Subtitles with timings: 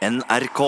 [0.00, 0.60] NRK.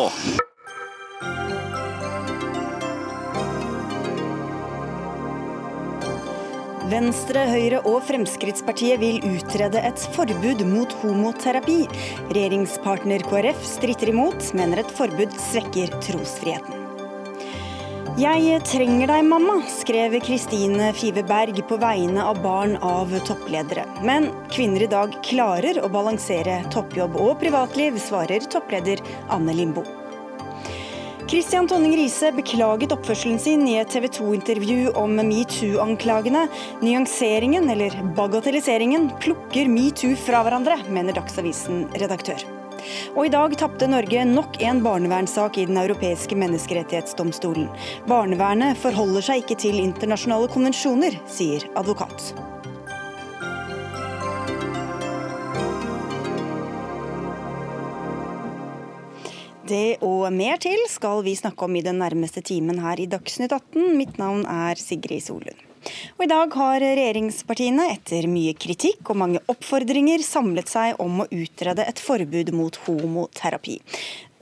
[6.92, 11.78] Venstre, Høyre og Fremskrittspartiet vil utrede et forbud mot homoterapi.
[12.28, 16.81] Regjeringspartner KrF stritter imot, mener et forbud svekker trosfriheten.
[18.20, 23.86] Jeg trenger deg, mamma, skrev Kristine Five Berg på vegne av barn av toppledere.
[24.04, 29.00] Men kvinner i dag klarer å balansere toppjobb og privatliv, svarer toppleder
[29.32, 29.86] Anne Limbo.
[31.24, 36.50] Christian Tonning Riise beklaget oppførselen sin i et TV 2-intervju om metoo-anklagene.
[36.84, 42.44] Nyanseringen, eller bagatelliseringen, plukker metoo fra hverandre, mener Dagsavisen redaktør.
[43.16, 47.68] Og i dag tapte Norge nok en barnevernssak i Den europeiske menneskerettighetsdomstolen.
[48.08, 52.32] Barnevernet forholder seg ikke til internasjonale konvensjoner, sier advokat.
[59.72, 63.54] Det og mer til skal vi snakke om i den nærmeste timen her i Dagsnytt
[63.54, 63.94] 18.
[63.96, 65.71] Mitt navn er Sigrid Solund.
[66.16, 71.30] Og I dag har regjeringspartiene etter mye kritikk og mange oppfordringer samlet seg om å
[71.30, 73.80] utrede et forbud mot homoterapi.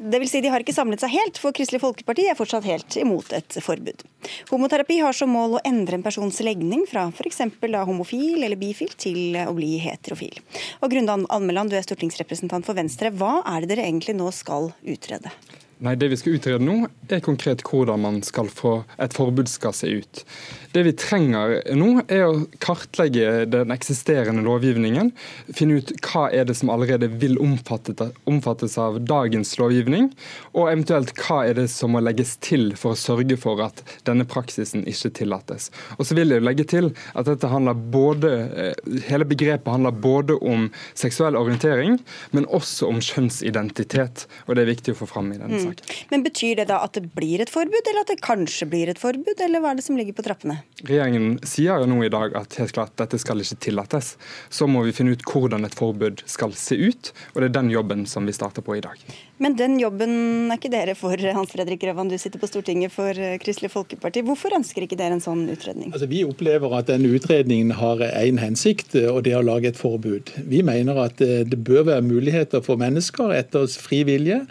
[0.00, 2.94] Det vil si, De har ikke samlet seg helt, for Kristelig Folkeparti er fortsatt helt
[2.96, 4.00] imot et forbud.
[4.48, 7.42] Homoterapi har som mål å endre en persons legning fra f.eks.
[7.60, 10.40] homofil eller bifil til å bli heterofil.
[10.80, 13.12] Og Grunde Almeland, du er stortingsrepresentant for Venstre.
[13.12, 15.34] Hva er det dere egentlig nå skal utrede?
[15.80, 19.72] Nei, Det vi skal utrede nå, er konkret hvordan man skal få et forbud skal
[19.76, 20.24] se ut.
[20.72, 25.10] Det vi trenger nå, er å kartlegge den eksisterende lovgivningen.
[25.50, 30.12] Finne ut hva er det som allerede vil omfattes av dagens lovgivning,
[30.54, 34.26] og eventuelt hva er det som må legges til for å sørge for at denne
[34.30, 35.72] praksisen ikke tillates.
[35.98, 38.68] Og så vil jeg legge til at dette handler både, eh,
[39.10, 41.98] Hele begrepet handler både om seksuell orientering,
[42.30, 44.26] men også om kjønnsidentitet.
[44.46, 45.66] Og det er viktig å få fram i denne mm.
[45.66, 45.94] saken.
[46.14, 49.00] Men Betyr det da at det blir et forbud, eller at det kanskje blir et
[49.00, 50.59] forbud, eller hva er det som ligger på trappene?
[50.86, 54.14] Regjeringen sier jo nå i dag at helt klart dette skal ikke tillates.
[54.48, 57.72] Så må vi finne ut hvordan et forbud skal se ut, og det er den
[57.72, 59.02] jobben som vi starter på i dag.
[59.40, 63.16] Men den jobben er ikke dere for, Hans Fredrik Grøvan, du sitter på Stortinget for
[63.16, 64.24] eh, Kristelig Folkeparti.
[64.26, 65.94] Hvorfor ønsker ikke dere en sånn utredning?
[65.94, 69.80] Altså, vi opplever at denne utredningen har én hensikt, og det er å lage et
[69.80, 70.34] forbud.
[70.50, 74.42] Vi mener at eh, det bør være muligheter for mennesker etter fri vilje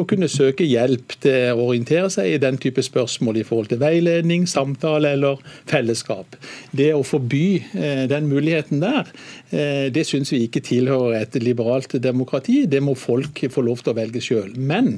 [0.00, 3.82] å kunne søke hjelp til å orientere seg i den type spørsmål i forhold til
[3.82, 6.38] veiledning, samtale eller fellesskap.
[6.72, 9.10] Det å forby eh, den muligheten der,
[9.50, 12.62] eh, det syns vi ikke tilhører et liberalt demokrati.
[12.66, 14.56] Det må folk få lov til å velge sjøl.
[14.56, 14.96] Men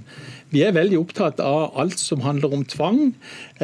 [0.55, 3.01] vi er veldig opptatt av alt som handler om tvang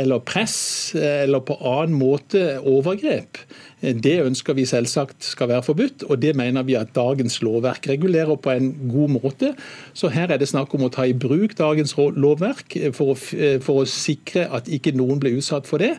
[0.01, 0.59] eller press
[0.99, 3.39] eller på annen måte overgrep.
[3.81, 8.37] Det ønsker vi selvsagt skal være forbudt, og det mener vi at dagens lovverk regulerer
[8.37, 9.55] på en god måte.
[9.97, 13.17] Så her er det snakk om å ta i bruk dagens lovverk for å,
[13.65, 15.95] for å sikre at ikke noen blir utsatt for det,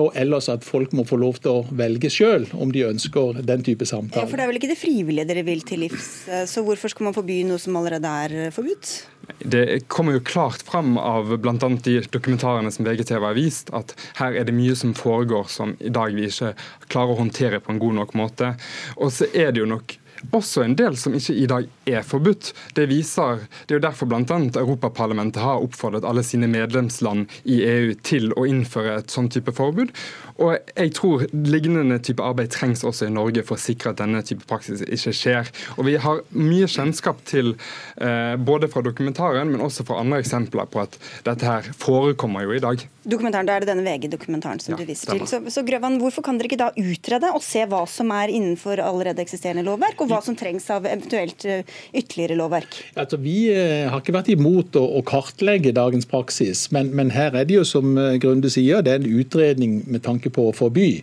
[0.00, 3.62] og ellers at folk må få lov til å velge sjøl om de ønsker den
[3.66, 4.26] type samtale.
[4.26, 6.10] Ja, for det er vel ikke det frivillige dere vil til livs,
[6.50, 8.94] så hvorfor skal man forby noe som allerede er forbudt?
[9.38, 11.54] Det kommer jo klart fram av bl.a.
[11.84, 15.92] de dokumentarene som VGTV har vist, at her er det mye som foregår som i
[15.92, 16.54] dag vi ikke
[16.90, 18.54] klarer å håndtere på en god nok måte.
[18.98, 19.99] Og så er det jo nok
[20.36, 22.52] også en del som ikke i dag er forbudt.
[22.76, 24.38] Det viser, det er jo derfor bl.a.
[24.60, 29.92] Europaparlamentet har oppfordret alle sine medlemsland i EU til å innføre et sånn type forbud.
[30.40, 34.22] Og jeg tror lignende type arbeid trengs også i Norge for å sikre at denne
[34.26, 35.50] type praksis ikke skjer.
[35.76, 37.56] Og vi har mye kjennskap til,
[38.00, 42.56] eh, både fra dokumentaren, men også fra andre eksempler på at dette her forekommer jo
[42.56, 42.88] i dag.
[43.04, 45.24] Dokumentaren, Da er det denne VG-dokumentaren som ja, du viser til.
[45.28, 48.82] Så, så Grøvan, Hvorfor kan dere ikke da utrede og se hva som er innenfor
[48.84, 51.64] allerede eksisterende lovverk, og hva som trengs av eventuelt eh,
[51.96, 52.80] ytterligere lovverk?
[53.00, 57.34] Altså, vi eh, har ikke vært imot å, å kartlegge dagens praksis, men, men, her
[57.34, 61.00] er det jo, som Grunde sier, det er en utredning med tanke på å forby.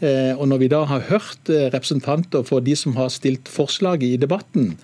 [0.00, 4.16] Eh, og Når vi da har hørt eh, representanter for de som har stilt forslaget
[4.16, 4.74] i debatten,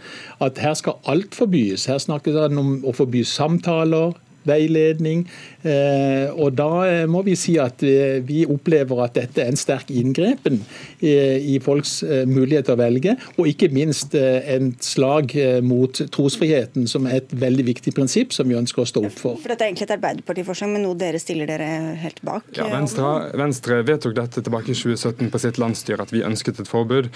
[0.40, 4.14] at her skal alt forbys, her snakkes det om å forby samtaler,
[4.48, 5.24] veiledning.
[5.62, 9.58] Eh, og da eh, må vi si at eh, vi opplever at dette er en
[9.58, 10.60] sterk inngrepen
[11.02, 15.32] i folks mulighet til å velge, og ikke minst en slag
[15.66, 19.40] mot trosfriheten, som er et veldig viktig prinsipp som vi ønsker å stå opp for.
[19.42, 21.66] For Dette er egentlig et Arbeiderparti-forslag, men noe dere stiller dere
[22.04, 22.46] helt bak?
[22.54, 26.70] Ja, Venstre, Venstre vedtok dette tilbake i 2017 på sitt landsstyre, at vi ønsket et
[26.70, 27.10] forbud.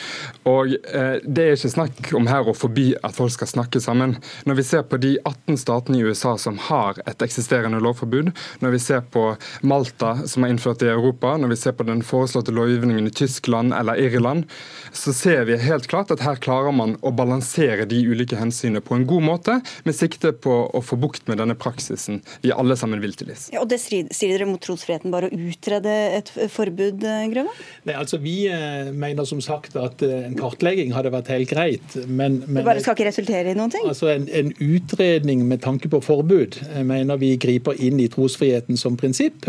[0.50, 4.16] Og Det er ikke snakk om her å forby at folk skal snakke sammen.
[4.50, 8.32] Når vi ser på de 18 statene i USA som har et et eksisterende lovforbud,
[8.60, 9.24] når vi ser på
[9.66, 13.74] Malta, som er innført i Europa, når vi ser på den foreslåtte lovgivningen i Tyskland
[13.76, 14.46] eller Irland,
[14.92, 18.96] så ser vi helt klart at her klarer man å balansere de ulike hensynene på
[18.96, 23.00] en god måte, med sikte på å få bukt med denne praksisen vi alle sammen
[23.02, 23.48] vil til livs.
[23.54, 27.52] Ja, og det strider dere mot trosfriheten bare å utrede et forbud, Grøve?
[27.86, 31.96] Nei, altså Vi eh, mener som sagt at eh, en kartlegging hadde vært helt greit.
[32.06, 33.86] Men, men det bare skal ikke resultere i noen ting?
[33.88, 38.76] Altså en, en utredning med tanke på forbud eh, mener vi griper inn i trosfriheten
[38.76, 39.46] som prinsipp,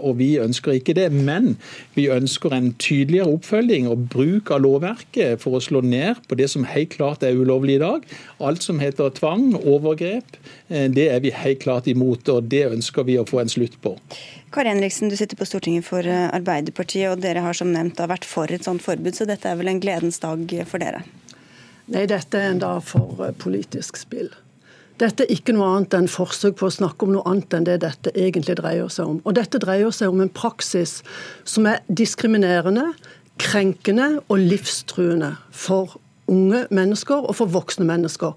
[0.00, 1.08] og vi ønsker ikke det.
[1.12, 1.56] Men
[1.96, 6.48] vi ønsker en tydeligere oppfølging og bruk av lovverket for å slå ned på det
[6.52, 8.06] som helt klart er ulovlig i dag.
[8.38, 13.18] Alt som heter tvang, overgrep, det er vi helt klart imot, og det ønsker vi
[13.20, 13.96] å få en slutt på.
[14.54, 18.50] Kari Henriksen, du sitter på Stortinget for Arbeiderpartiet, og dere har som nevnt vært for
[18.50, 21.04] et sånt forbud, så dette er vel en gledens dag for dere?
[21.90, 24.30] Nei, dette er en dag for eh, politisk spill.
[25.00, 27.78] Dette er ikke noe annet enn forsøk på å snakke om noe annet enn det
[27.84, 29.22] dette egentlig dreier seg om.
[29.24, 30.98] Og dette dreier seg om en praksis
[31.48, 32.90] som er diskriminerende,
[33.40, 35.96] krenkende og livstruende for
[36.30, 38.36] unge mennesker og for voksne mennesker.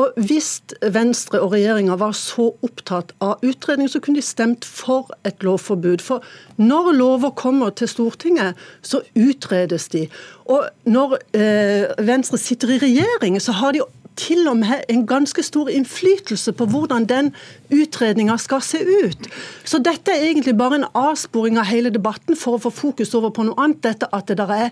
[0.00, 0.62] Og Hvis
[0.92, 6.00] Venstre og regjeringa var så opptatt av utredning, så kunne de stemt for et lovforbud.
[6.00, 6.24] For
[6.56, 10.06] når lover kommer til Stortinget, så utredes de.
[10.48, 13.84] Og når eh, Venstre sitter i regjering, så har de
[14.16, 17.30] til og med en ganske stor innflytelse på hvordan den
[17.72, 19.30] utredninga skal se ut.
[19.64, 23.32] Så dette er egentlig bare en avsporing av hele debatten for å få fokus over
[23.34, 23.82] på noe annet.
[23.82, 24.70] Dette at det der er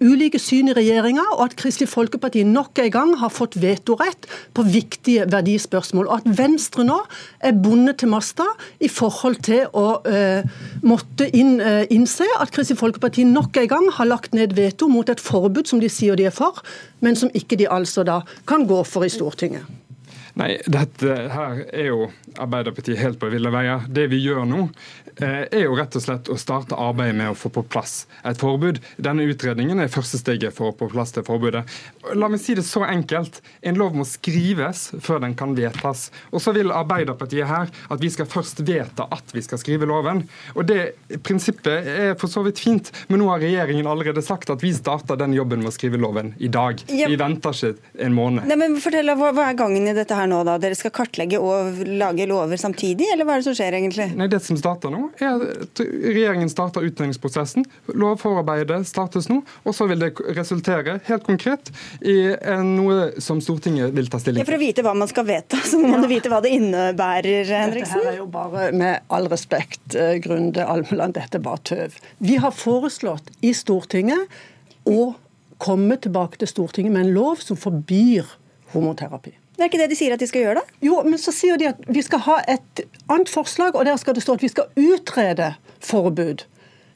[0.00, 4.64] ulike syn i regjeringa, og at Kristelig Folkeparti nok en gang har fått vetorett på
[4.66, 6.08] viktige verdispørsmål.
[6.08, 6.98] Og at Venstre nå
[7.40, 8.46] er bundet til masta
[8.80, 13.90] i forhold til å uh, måtte inn, uh, innse at Kristelig Folkeparti nok en gang
[13.98, 16.62] har lagt ned veto mot et forbud som de sier de er for,
[17.04, 19.79] men som ikke de altså da kan gå for i Stortinget.
[20.40, 22.06] Nei, dette her er jo
[22.40, 23.84] Arbeiderpartiet helt på ville veier.
[23.92, 24.68] Det vi gjør nå,
[25.20, 28.38] Eh, er jo rett og slett å starte arbeidet med å få på plass et
[28.40, 28.78] forbud.
[28.96, 31.64] Denne utredningen er første steget for å få på plass det forbudet.
[32.16, 33.40] La meg si det så enkelt.
[33.66, 36.08] En lov må skrives før den kan vedtas.
[36.32, 40.22] Og så vil Arbeiderpartiet her at vi skal først vedta at vi skal skrive loven.
[40.54, 40.94] Og det
[41.26, 45.20] prinsippet er for så vidt fint, men nå har regjeringen allerede sagt at vi starter
[45.20, 46.80] den jobben med å skrive loven i dag.
[46.88, 48.48] Vi venter ikke en måned.
[48.48, 50.56] Nei, men fortell, hva, hva er gangen i dette her nå, da?
[50.62, 54.08] Dere skal kartlegge og lage lover samtidig, eller hva er det som skjer egentlig?
[54.16, 57.66] Nei, Det som starter nå, er at regjeringen starter utnevningsprosessen.
[57.92, 62.18] Lovforarbeidet startes nå, og så vil det resultere helt konkret i
[62.66, 64.46] noe som Stortinget vil ta stilling til.
[64.46, 66.12] Ja, for å vite hva man skal vedta, så må man ja.
[66.14, 67.98] vite hva det innebærer, Henriksen.
[67.98, 71.98] Dette her er jo bare, med all respekt, eh, Grunde Almeland, dette er bare tøv.
[72.18, 74.40] Vi har foreslått i Stortinget
[74.88, 75.12] å
[75.60, 78.28] komme tilbake til Stortinget med en lov som forbyr
[78.74, 79.34] homoterapi.
[79.60, 80.76] Det er ikke det de sier at de skal gjøre, da?
[80.80, 82.80] Jo, men så sier de at vi skal ha et
[83.12, 85.50] annet forslag, og der skal det stå at vi skal utrede
[85.84, 86.46] forbud.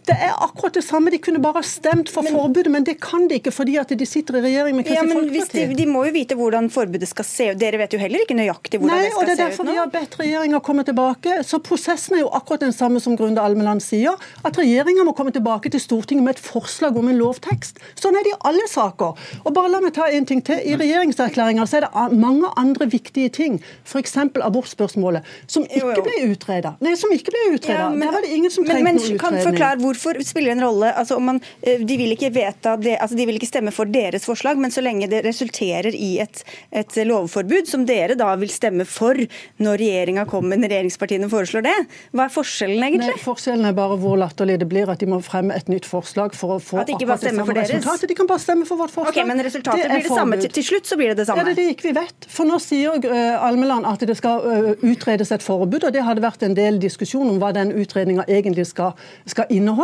[0.05, 1.11] Det er akkurat det samme.
[1.11, 4.06] De kunne bare stemt for men, forbudet, men det kan de ikke fordi at de
[4.06, 5.62] sitter i regjering med Kristelig ja, Folkeparti.
[5.71, 7.61] De, de, må jo vite hvordan forbudet skal se ut.
[7.61, 9.31] Dere vet jo heller ikke nøyaktig hvordan Nei, det skal se ut nå.
[9.31, 11.39] Nei, og det er derfor vi har bedt regjeringa komme tilbake.
[11.49, 14.21] Så prosessen er jo akkurat den samme som Grunde Almeland sier.
[14.45, 17.81] At regjeringa må komme tilbake til Stortinget med et forslag om en lovtekst.
[18.00, 19.25] Sånn er det i alle saker.
[19.45, 20.61] Og bare la meg ta en ting til.
[20.61, 23.57] I regjeringserklæringa er det mange andre viktige ting,
[23.89, 24.19] f.eks.
[24.21, 26.77] abortspørsmålet, som ikke ble utreda.
[26.85, 27.87] Nei, som ikke ble utreda.
[27.87, 29.94] Ja, men, Der var det ingen som trengte noe utredning.
[29.94, 33.50] Hvorfor spiller en rolle altså man, eh, de, vil ikke det, altså de vil ikke
[33.50, 36.44] stemme for deres forslag, men så lenge det resulterer i et,
[36.75, 39.19] et lovforbud, som dere da vil stemme for
[39.62, 41.76] når regjeringa kommer, når regjeringspartiene foreslår det,
[42.14, 43.12] hva er forskjellen egentlig?
[43.14, 46.35] Nei, forskjellen er bare hvor latterlig det blir at de må fremme et nytt forslag
[46.37, 47.73] for å få at de ikke bare stemmer for deres?
[47.75, 48.11] Resultatet.
[48.11, 49.16] De kan bare stemme for vårt forslag.
[49.16, 50.21] Ok, Men resultatet det blir det forbud.
[50.21, 50.40] samme.
[50.42, 51.42] Til, til, slutt så blir det det samme?
[51.42, 52.28] Ja, det er det ikke vi vet.
[52.37, 56.25] For nå sier uh, Almeland at det skal uh, utredes et forbud, og det hadde
[56.25, 58.95] vært en del diskusjon om hva den utredninga egentlig skal,
[59.30, 59.84] skal inneholde.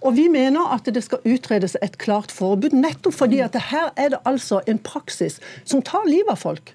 [0.00, 4.14] Og vi mener at det skal utredes et klart forbud, nettopp fordi at her er
[4.14, 6.74] det altså en praksis som tar livet av folk.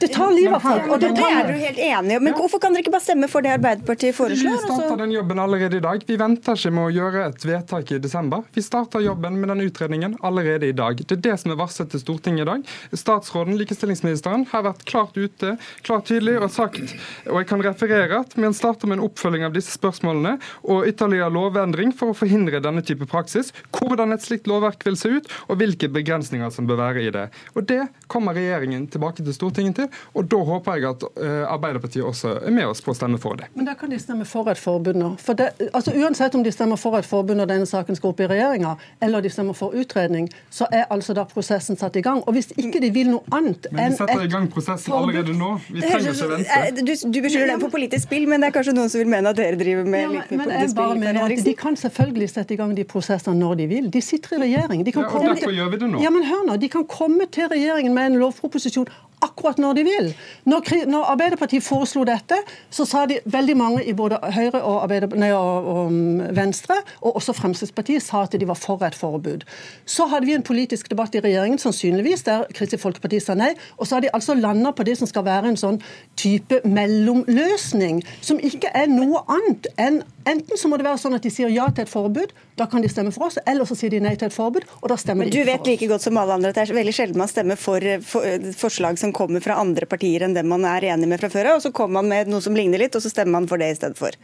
[0.00, 0.88] Det tar livet av folk.
[0.92, 3.44] og det, det er du helt enig Men hvorfor kan dere ikke bare stemme for
[3.44, 4.56] det Arbeiderpartiet foreslår?
[4.56, 4.98] Vi starter altså?
[5.00, 6.02] den jobben allerede i dag.
[6.06, 8.44] Vi venter ikke med å gjøre et vedtak i desember.
[8.54, 11.00] Vi starter jobben med den utredningen allerede i dag.
[11.00, 12.74] Det er det som er varslet til Stortinget i dag.
[12.92, 16.94] Statsråden, likestillingsministeren, har vært klart ute, klart tydelig og sagt,
[17.30, 20.36] og jeg kan referere at vi starter med en oppfølging av disse spørsmålene
[20.66, 25.12] og ytterligere lovendring for å forhindre denne type praksis, hvordan et slikt lovverk vil se
[25.16, 27.28] ut, og hvilke begrensninger som bør være i det.
[27.54, 29.85] Og Det kommer regjeringen tilbake til Stortinget til
[30.16, 31.06] Og da håper jeg at
[31.46, 33.48] Arbeiderpartiet også er med oss på å stemme for det.
[33.56, 35.12] Men da kan de stemme for et forbud nå.
[35.22, 38.20] For det, altså Uansett om de stemmer for et forbud når denne saken skal opp
[38.22, 38.74] i regjeringa,
[39.04, 42.22] eller de stemmer for utredning, så er altså da prosessen satt i gang.
[42.26, 45.36] Og hvis ikke de vil noe annet enn Men vi setter i gang prosessen allerede
[45.36, 45.52] nå.
[45.68, 46.58] Vi trenger ikke vente.
[46.58, 49.10] Eh, du, du beskylder dem for politisk spill, men det er kanskje noen som vil
[49.12, 50.94] mene at dere driver med ja, litt men politisk spill?
[51.02, 53.90] Mener at de kan selvfølgelig sette i gang de prosessene når de vil.
[53.92, 54.84] De sitter i regjering.
[54.86, 56.04] De ja, og komme, derfor gjør vi det nå.
[56.04, 58.88] Ja, men hør nå, De kan komme til regjeringen med en lovproposisjon
[59.24, 60.08] akkurat når de vil.
[60.44, 62.38] Når, når, Arbeiderpartiet foreslo dette,
[62.70, 67.16] så sa de veldig mange i både Høyre og, nei, og, og, um, Venstre, og
[67.20, 69.46] også Fremskrittspartiet, sa at de var for et forbud.
[69.86, 73.52] Så hadde vi en politisk debatt i regjeringen, sannsynligvis, der Kristelig Folkeparti sa nei.
[73.78, 75.80] Og så har de altså landa på det som skal være en sånn
[76.20, 81.22] type mellomløsning, som ikke er noe annet enn Enten så må det være sånn at
[81.22, 83.92] de sier ja til et forbud, da kan de stemme for oss, eller så sier
[83.94, 85.60] de nei til et forbud, og da stemmer Men de ikke for oss.
[85.62, 87.86] Du vet like godt som alle andre at det er veldig sjelden man stemmer for,
[88.02, 91.52] for, forslag som kommer fra andre partier enn dem man er enig med fra før
[91.52, 93.62] av, og så kommer man med noe som ligner litt, og så stemmer man for
[93.62, 94.16] det i stedet for.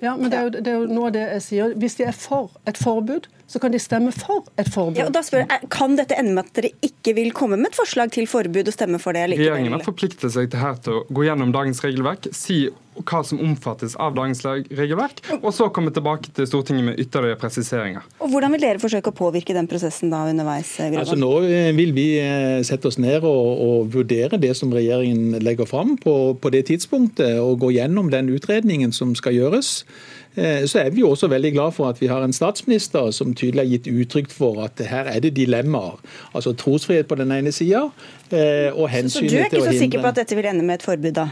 [0.00, 1.72] Ja, men det er, jo, det er jo noe av det jeg sier.
[1.80, 4.96] Hvis de er for et forbud, så kan de stemme for et forbud.
[4.96, 7.72] Ja, og da spør jeg, Kan dette ende med at dere ikke vil komme med
[7.72, 9.50] et forslag til forbud og stemme for det likevel?
[9.50, 12.62] Regjeringen har forpliktet seg til her til å gå gjennom dagens regelverk, si
[12.98, 18.06] hva som omfattes av dagens regelverk, og så komme tilbake til Stortinget med ytterligere presiseringer.
[18.18, 20.72] Og Hvordan vil dere forsøke å påvirke den prosessen da underveis?
[20.82, 24.72] Eh, altså Nå eh, vil vi eh, sette oss ned og, og vurdere det som
[24.74, 29.84] regjeringen legger fram på, på det tidspunktet, og gå gjennom den utredningen som skal gjøres.
[30.30, 33.64] Så er vi jo også veldig glad for at vi har en statsminister som tydelig
[33.64, 35.98] har gitt uttrykk for at her er det dilemmaer.
[36.38, 37.90] Altså trosfrihet på den ene sida og
[38.30, 40.62] hensynet til å hindre Så du er ikke så sikker på at dette vil ende
[40.62, 41.26] med et forbud, da?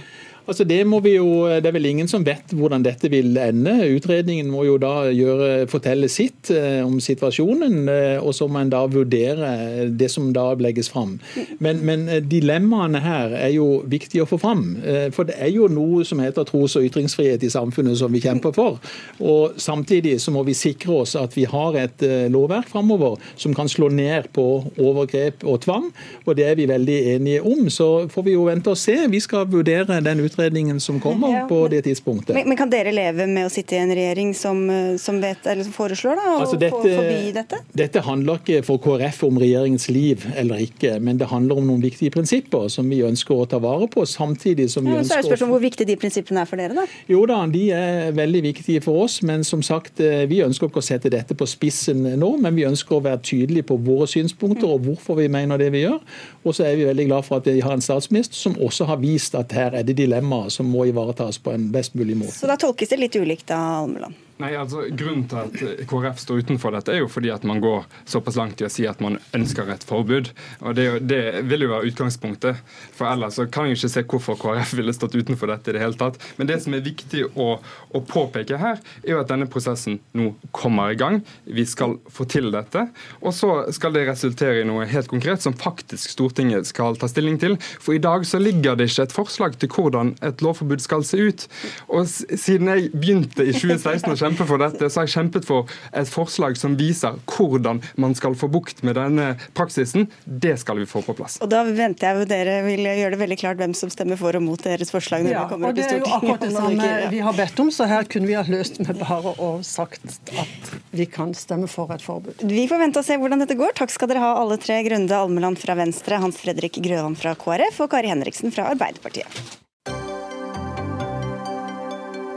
[0.48, 0.78] Altså det,
[1.12, 3.74] jo, det er vel ingen som vet hvordan dette vil ende.
[3.92, 8.72] Utredningen må jo da gjøre, fortelle sitt eh, om situasjonen, eh, og så må en
[8.72, 11.18] da vurdere det som da legges fram.
[11.60, 14.64] Men, men, eh, dilemmaene her er jo viktig å få fram.
[15.12, 18.54] For det er jo noe som heter tros- og ytringsfrihet i samfunnet som vi kjemper
[18.56, 18.80] for.
[19.20, 22.02] Og Samtidig så må vi sikre oss at vi har et
[22.32, 24.44] lovverk framover som kan slå ned på
[24.80, 25.88] overgrep og tvang,
[26.24, 27.68] og det er vi veldig enige om.
[27.72, 28.96] Så får vi jo vente og se.
[29.10, 32.34] Vi skal vurdere den utredningen utredningen som kommer ja, på det tidspunktet.
[32.34, 35.42] Men, men, kan dere leve med å sitte i en regjering som, eh, som, vet,
[35.42, 37.60] som foreslår da, å altså dette, forby dette?
[37.72, 41.82] Dette handler ikke for KrF om regjeringens liv eller ikke, men det handler om noen
[41.82, 45.34] viktige prinsipper som vi ønsker å ta vare på, samtidig som vi ja, ønsker Så
[45.34, 46.86] er det Hvor viktige de prinsippene er for dere, da?
[47.10, 50.82] Jo da, de er veldig viktige for oss, men som sagt, eh, vi ønsker ikke
[50.82, 54.70] å sette dette på spissen nå, men vi ønsker å være tydelige på våre synspunkter
[54.70, 55.98] og hvorfor vi mener det vi gjør.
[56.44, 59.00] Og så er vi veldig glad for at vi har en statsminister som også har
[59.02, 59.96] vist at her er det
[60.28, 62.32] dilemmaer som må ivaretas på en best mulig måte.
[62.32, 64.14] Så da tolkes det litt ulikt av Almeland?
[64.38, 67.88] Nei, altså Grunnen til at KrF står utenfor dette, er jo fordi at man går
[68.06, 70.30] såpass langt i å si at man ønsker et forbud.
[70.62, 72.60] Og Det, det vil jo være utgangspunktet.
[72.94, 75.72] For ellers så kan jeg ikke se hvorfor KrF ville stått utenfor dette.
[75.72, 76.20] i det hele tatt.
[76.38, 77.48] Men det som er viktig å,
[77.90, 81.18] å påpeke her, er jo at denne prosessen nå kommer i gang.
[81.44, 82.86] Vi skal få til dette.
[83.20, 87.40] Og så skal det resultere i noe helt konkret som faktisk Stortinget skal ta stilling
[87.42, 87.58] til.
[87.82, 91.18] For i dag så ligger det ikke et forslag til hvordan et lovforbud skal se
[91.26, 91.48] ut.
[91.90, 95.78] Og siden jeg begynte i 2016 å kjempe for dette, så har jeg kjempet for
[95.96, 100.08] et forslag som viser hvordan man skal få bukt med denne praksisen.
[100.24, 101.38] Det skal vi få på plass.
[101.44, 104.44] Og Da venter jeg dere vil gjøre det veldig klart hvem som stemmer for og
[104.44, 105.24] mot deres forslag.
[105.24, 106.04] når ja, det kommer opp i Stortinget.
[106.04, 108.44] Det er jo akkurat det samme vi har bedt om, så her kunne vi ha
[108.48, 112.44] løst med bare å sagt at vi kan stemme for et forbud.
[112.48, 113.74] Vi får vente og se hvordan dette går.
[113.78, 114.80] Takk skal dere ha alle tre.
[114.88, 119.66] Grunde Almeland fra Venstre, Hans Fredrik Grøvan fra KrF og Kari Henriksen fra Arbeiderpartiet.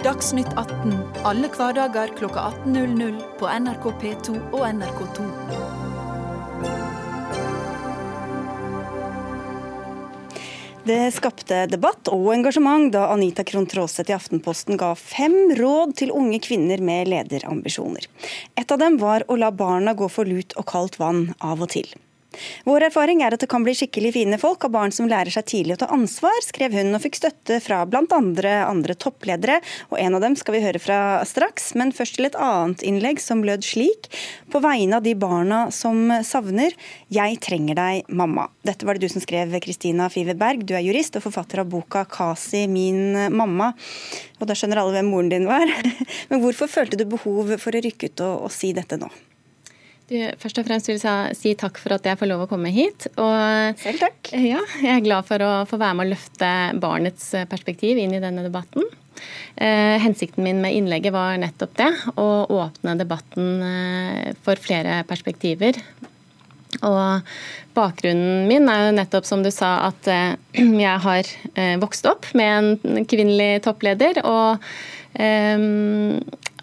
[0.02, 0.96] Dagsnytt 18
[1.30, 5.26] alle hverdager kl 18.00 på NRK P2 og NRK2.
[10.90, 16.18] Det skapte debatt og engasjement da Anita Krohn Traaseth i Aftenposten ga fem råd til
[16.18, 18.10] unge kvinner med lederambisjoner.
[18.58, 21.78] Et av dem var å la barna gå for lut og kaldt vann av og
[21.78, 21.94] til.
[22.64, 25.48] Vår erfaring er at det kan bli skikkelig fine folk av barn som lærer seg
[25.52, 28.04] tidlig å ta ansvar, skrev hun og fikk støtte fra bl.a.
[28.16, 29.60] Andre, andre toppledere.
[29.92, 33.22] Og en av dem skal vi høre fra straks, men først til et annet innlegg
[33.24, 34.08] som lød slik.
[34.52, 36.76] På vegne av de barna som savner
[37.12, 38.50] 'Jeg trenger deg, mamma'.
[38.64, 40.66] Dette var det du som skrev, Kristina Fiverberg.
[40.66, 43.74] Du er jurist og forfatter av boka 'Kasi min mamma'.
[44.40, 45.68] Og da skjønner alle hvem moren din var.
[46.30, 49.10] Men hvorfor følte du behov for å rykke ut og, og si dette nå?
[50.12, 53.08] Først og fremst vil jeg si takk for at jeg får lov å komme hit.
[53.16, 54.34] Og, Selv takk.
[54.36, 56.50] Ja, jeg er glad for å få være med å løfte
[56.84, 58.84] barnets perspektiv inn i denne debatten.
[59.56, 61.90] Eh, hensikten min med innlegget var nettopp det,
[62.20, 65.80] å åpne debatten eh, for flere perspektiver.
[66.88, 67.32] Og
[67.76, 70.08] bakgrunnen min er jo nettopp som du sa, at
[70.56, 71.32] jeg har
[71.80, 72.52] vokst opp med
[72.88, 74.24] en kvinnelig toppleder.
[74.26, 74.64] og
[75.20, 76.20] um,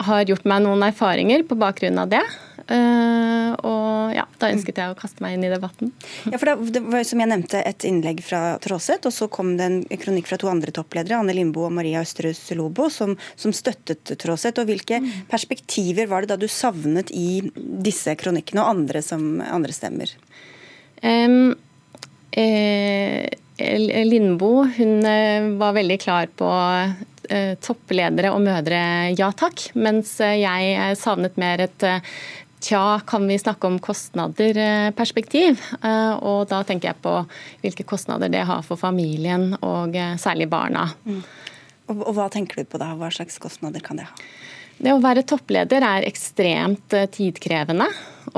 [0.08, 2.22] har gjort meg noen erfaringer på bakgrunn av det.
[2.68, 5.92] Uh, og ja, da ønsket jeg å kaste meg inn i debatten.
[6.28, 9.68] Ja, for det, var som jeg nevnte et innlegg fra Tråseth, og så kom det
[9.68, 14.12] en kronikk fra to andre toppledere, Anne Limbo og Maria Østerhus Lobo, som, som støttet
[14.20, 14.60] Tråseth.
[14.60, 15.10] Og hvilke mm.
[15.32, 20.12] perspektiver var det da du savnet i disse kronikkene, og andre, som, andre stemmer?
[21.00, 21.54] Um,
[22.36, 26.48] eh, Lindboe hun eh, var veldig klar på
[27.28, 28.80] eh, toppledere og mødre,
[29.18, 29.70] ja takk.
[29.74, 31.88] Mens eh, jeg savnet mer et
[32.60, 35.60] Tja, kan vi snakke om kostnader-perspektiv?
[36.20, 37.14] Og da tenker jeg på
[37.62, 40.88] hvilke kostnader det har for familien, og særlig barna.
[41.06, 41.22] Mm.
[41.88, 42.92] Og, og hva tenker du på da?
[42.98, 44.26] Hva slags kostnader kan det ha?
[44.78, 47.88] Det å være toppleder er ekstremt tidkrevende.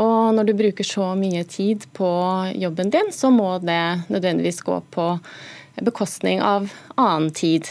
[0.01, 2.09] Og når du bruker så mye tid på
[2.57, 5.11] jobben din, så må det nødvendigvis gå på
[5.85, 7.69] bekostning av annen tid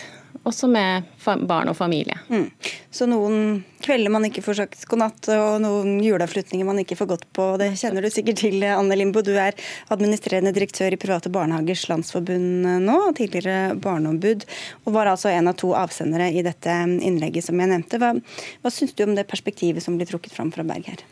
[0.47, 1.07] også med
[1.47, 2.15] barn og familie.
[2.29, 2.47] Mm.
[2.91, 7.09] Så noen kvelder man ikke får sagt god natt, og noen juleavslutninger man ikke får
[7.11, 7.45] gått på.
[7.61, 9.23] Det kjenner du sikkert til, Anne Limbo.
[9.25, 9.57] Du er
[9.93, 14.47] administrerende direktør i Private barnehagers landsforbund nå, tidligere barneombud,
[14.85, 18.01] og var altså en av to avsendere i dette innlegget som jeg nevnte.
[18.01, 18.15] Hva,
[18.63, 21.07] hva syns du om det perspektivet som blir trukket fram fra Berg her?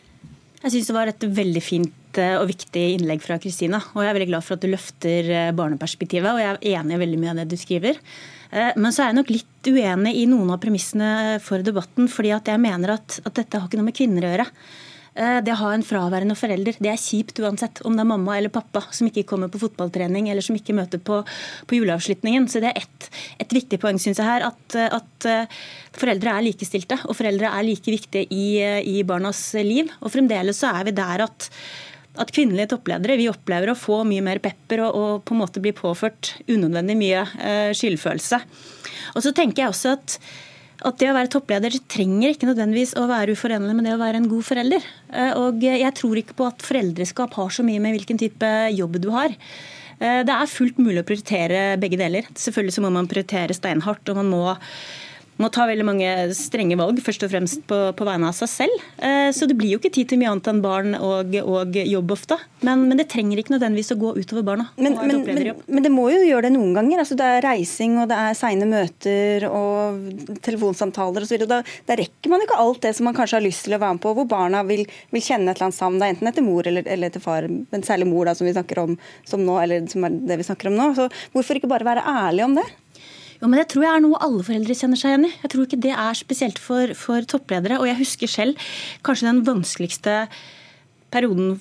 [0.64, 3.80] Jeg syns det var et veldig fint eh, og viktig innlegg fra Kristina.
[3.94, 6.98] Og jeg er veldig glad for at du løfter eh, barneperspektivet, og jeg er enig
[6.98, 8.02] i veldig mye av det du skriver.
[8.52, 12.08] Eh, men så er jeg nok litt uenig i noen av premissene for debatten.
[12.12, 14.48] fordi at jeg mener at, at dette har ikke noe med kvinner å gjøre.
[15.18, 18.36] Eh, det å ha en fraværende forelder det er kjipt uansett om det er mamma
[18.38, 21.24] eller pappa som ikke kommer på fotballtrening eller som ikke møter på,
[21.66, 22.46] på juleavslutningen.
[22.52, 23.10] Så det er ett
[23.42, 25.58] et viktig poeng syns jeg her, at, at, eh,
[25.98, 27.00] foreldre er likestilte.
[27.10, 28.48] Og foreldre er like viktige i,
[28.86, 29.90] i barnas liv.
[30.02, 31.50] Og fremdeles så er vi der at
[32.22, 35.64] at kvinnelige toppledere vi opplever å få mye mer pepper og, og på en måte
[35.64, 38.42] bli påført unødvendig mye eh, skyldfølelse.
[39.16, 40.20] Og så tenker jeg også at
[40.86, 44.22] at det å være toppleder trenger ikke nødvendigvis å være uforenlig med det å være
[44.22, 44.84] en god forelder.
[45.10, 49.00] Eh, og jeg tror ikke på at foreldreskap har så mye med hvilken type jobb
[49.02, 49.34] du har.
[49.98, 52.30] Eh, det er fullt mulig å prioritere begge deler.
[52.38, 54.44] Selvfølgelig så må man prioritere steinhardt, og man må
[55.42, 58.86] må ta veldig mange strenge valg, først og fremst på, på vegne av seg selv.
[58.98, 62.14] Eh, så det blir jo ikke tid til mye annet enn barn og, og jobb
[62.16, 62.40] ofte.
[62.66, 64.68] Men, men, det trenger ikke nødvendigvis å gå utover barna.
[64.82, 65.22] Men, men,
[65.68, 67.04] men, det må jo gjøre det noen ganger.
[67.04, 71.46] Altså, det er reising og det er seine møter og telefonsamtaler osv.
[71.46, 73.82] Da, da rekker man jo ikke alt det som man kanskje har lyst til å
[73.84, 76.02] være med på, hvor barna vil, vil kjenne et eller annet savn.
[76.08, 78.98] Enten etter mor eller, eller etter far, men særlig mor, da, som vi snakker om
[79.28, 80.92] som nå, eller som er det vi snakker om nå.
[80.98, 82.66] Så hvorfor ikke bare være ærlig om det?
[83.38, 85.34] Jo, men Det tror jeg er noe alle foreldre kjenner seg igjen i.
[85.44, 87.80] Jeg tror ikke det er spesielt for, for toppledere.
[87.82, 88.70] Og jeg husker selv
[89.06, 90.24] kanskje den vanskeligste
[91.14, 91.54] perioden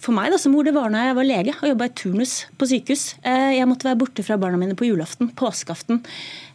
[0.00, 2.36] for meg da, som mor, det var da jeg var lege og jobba i turnus
[2.56, 3.04] på sykehus.
[3.26, 6.00] Eh, jeg måtte være borte fra barna mine på julaften, påskeaften.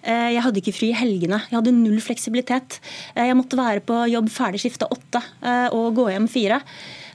[0.02, 1.44] Eh, jeg hadde ikke fri i helgene.
[1.52, 2.80] Jeg hadde null fleksibilitet.
[3.14, 5.22] Eh, jeg måtte være på jobb ferdig skifta åtte
[5.76, 6.62] og gå hjem fire.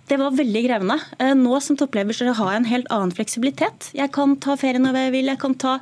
[0.07, 0.97] Det var veldig krevende.
[1.19, 3.89] Eh, nå som toppleder så har jeg en helt annen fleksibilitet.
[3.97, 5.73] Jeg kan ta ferie når jeg vil, jeg kan, ta,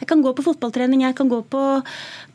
[0.00, 1.62] jeg kan gå på fotballtrening, jeg kan gå på,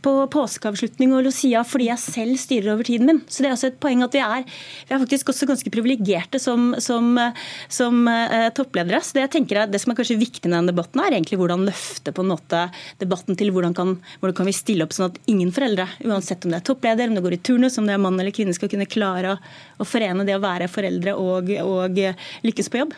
[0.05, 3.21] på påskeavslutning og Lucia fordi jeg selv styrer over tiden min.
[3.25, 6.41] Så det er også et poeng at vi er, vi er faktisk også ganske privilegerte
[6.43, 7.17] som, som,
[7.65, 9.01] som uh, toppledere.
[9.01, 11.41] Så det jeg tenker er, det som er kanskje viktig i denne debatten, er egentlig
[11.41, 12.61] hvordan løfte på en måte
[13.01, 16.53] debatten til hvordan kan, hvordan kan vi stille opp sånn at ingen foreldre, uansett om
[16.53, 18.69] det er toppleder, om det går i turnus, om det er mann eller kvinne, skal
[18.69, 19.41] kunne klare å,
[19.79, 21.97] å forene det å være foreldre og og,
[22.45, 22.93] lykkes på jobb?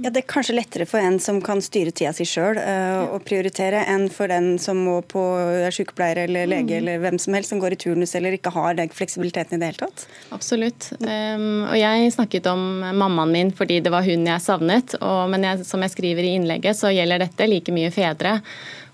[0.00, 3.26] Ja, Det er kanskje lettere for en som kan styre tida si sjøl uh, og
[3.28, 6.78] prioritere, enn for den som må på er sykepleier eller lege mm.
[6.78, 9.68] eller hvem som helst som går i turnus eller ikke har den fleksibiliteten i det
[9.68, 10.06] hele tatt.
[10.32, 10.88] Absolutt.
[11.04, 14.96] Um, og Jeg snakket om mammaen min fordi det var hun jeg savnet.
[15.02, 18.38] Og, men jeg, som jeg skriver i innlegget, så gjelder dette like mye fedre.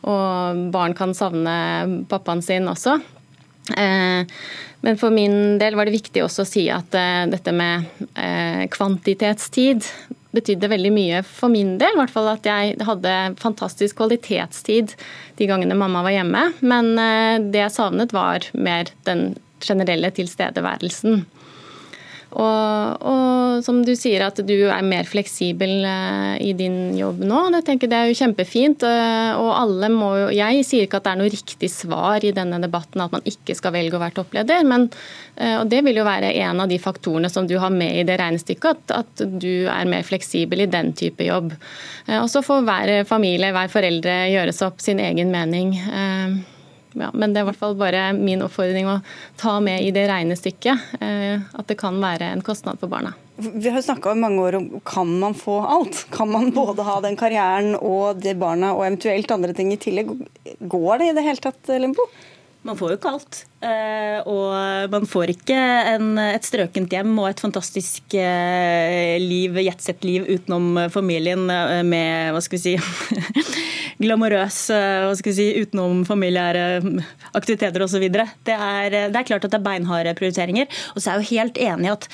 [0.02, 1.54] Og barn kan savne
[2.10, 2.98] pappaen sin også.
[3.74, 4.24] Uh,
[4.84, 8.64] men for min del var det viktig også å si at uh, dette med uh,
[8.72, 9.88] kvantitetstid
[10.36, 11.96] betydde veldig mye for min del.
[11.96, 14.92] I hvert fall at jeg hadde fantastisk kvalitetstid
[15.40, 16.42] de gangene mamma var hjemme.
[16.60, 16.92] Men
[17.48, 19.30] det jeg savnet, var mer den
[19.64, 21.24] generelle tilstedeværelsen.
[22.28, 27.46] Og, og, som du sier at du er mer fleksibel eh, i din jobb nå.
[27.54, 28.84] Det, tenker, det er jo kjempefint.
[28.84, 32.34] Eh, og alle må jo Jeg sier ikke at det er noe riktig svar i
[32.36, 34.90] denne debatten at man ikke skal velge å være toppleder, men
[35.36, 38.04] eh, og det vil jo være en av de faktorene som du har med i
[38.08, 41.54] det regnestykket, at, at du er mer fleksibel i den type jobb.
[42.18, 45.74] Og så får hver familie, hver foreldre gjøre seg opp sin egen mening
[47.00, 48.98] ja, men det er i hvert fall bare min oppfordring å
[49.40, 53.14] ta med i det regnestykket eh, at det kan være en kostnad for barna.
[53.38, 56.06] Vi har snakka i mange år om kan man få alt?
[56.14, 60.10] Kan man både ha den karrieren og det barna og eventuelt andre ting i tillegg?
[60.58, 62.08] Går det i det hele tatt, Limbo?
[62.66, 63.44] Man får jo alt.
[63.62, 65.58] Eh, og man får ikke
[65.94, 72.42] en, et strøkent hjem og et fantastisk eh, liv, jetsett-liv utenom familien eh, med hva
[72.44, 72.74] skal vi si,
[74.02, 76.66] glamorøs hva skal vi si, utenom familiære
[77.38, 78.08] aktiviteter osv.
[78.10, 80.68] Det, det er klart at det er beinharde prioriteringer.
[80.94, 82.10] Og så er jeg jo helt enig i at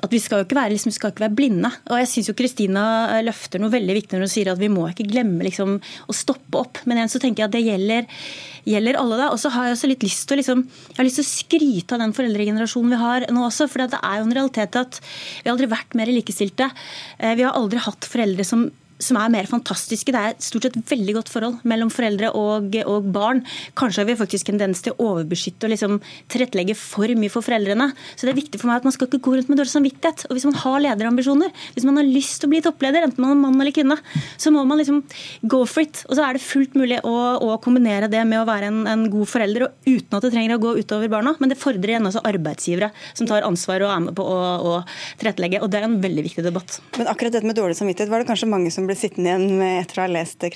[0.00, 1.70] at vi skal jo ikke være, liksom, skal ikke være blinde.
[1.90, 4.86] Og jeg syns Kristina eh, løfter noe veldig viktig når hun sier at vi må
[4.88, 6.80] ikke glemme liksom, å stoppe opp.
[6.88, 8.26] Men igjen så tenker jeg at det gjelder,
[8.72, 9.20] gjelder alle.
[9.20, 9.30] da.
[9.34, 11.96] Og så har jeg også litt lyst til, liksom, jeg har lyst til å skryte
[11.96, 13.68] av den foreldregenerasjonen vi har nå også.
[13.70, 16.70] For det er jo en realitet at vi har aldri vært mer likestilte.
[17.18, 18.70] Eh, vi har aldri hatt foreldre som
[19.02, 20.14] som er mer fantastiske.
[20.14, 23.42] Det er stort sett veldig godt forhold mellom foreldre og, og barn.
[23.78, 25.98] Kanskje har vi faktisk en tendens til å overbeskytte og liksom
[26.32, 27.90] tilrettelegge for mye for foreldrene.
[28.14, 30.26] Så det er viktig for meg at man skal ikke gå rundt med dårlig samvittighet.
[30.28, 33.34] Og hvis man har lederambisjoner, hvis man har lyst til å bli toppleder, enten man
[33.34, 33.96] er mann eller kvinne,
[34.40, 35.02] så må man liksom
[35.50, 36.02] go for it.
[36.08, 39.06] Og så er det fullt mulig å, å kombinere det med å være en, en,
[39.10, 41.34] god forelder, og uten at det trenger å gå utover barna.
[41.40, 44.38] Men det fordrer igjen også arbeidsgivere som tar ansvar og er med på å,
[44.70, 44.76] å
[45.20, 45.62] tilrettelegge.
[45.64, 46.80] Og det er en veldig viktig debatt.
[46.98, 49.80] Men akkurat dette med dårlig samvittighet var det kanskje mange som ble sittende igjen med
[49.84, 50.46] etter å ha lest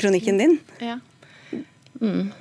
[0.00, 0.58] kronikken din?
[0.80, 0.98] Ja.
[2.00, 2.32] Mm.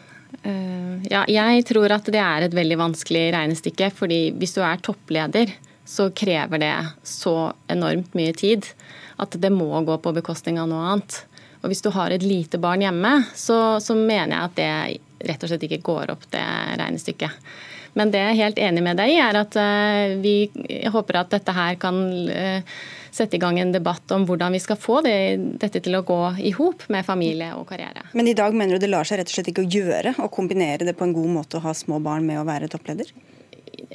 [0.46, 3.92] Uh, ja, jeg tror at det er et veldig vanskelig regnestykke.
[3.96, 5.54] fordi hvis du er toppleder,
[5.86, 8.66] så krever det så enormt mye tid
[9.22, 11.22] at det må gå på bekostning av noe annet.
[11.62, 15.46] Og hvis du har et lite barn hjemme, så, så mener jeg at det rett
[15.46, 16.44] og slett ikke går opp, det
[16.82, 17.40] regnestykket.
[17.96, 20.36] Men det jeg er helt enig med deg i, er at uh, vi
[20.92, 22.76] håper at dette her kan uh,
[23.16, 25.16] sette i gang en debatt om hvordan vi skal få det,
[25.62, 28.04] dette til å gå i hop med familie og karriere.
[28.14, 30.28] Men i dag mener du det lar seg rett og slett ikke å gjøre å
[30.34, 33.14] kombinere det på en god måte å ha små barn med å være toppleder?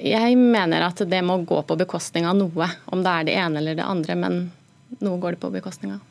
[0.01, 3.61] Jeg mener at det må gå på bekostning av noe, om det er det ene
[3.61, 4.17] eller det andre.
[4.17, 4.41] Men
[5.05, 6.07] noe går det på bekostning av.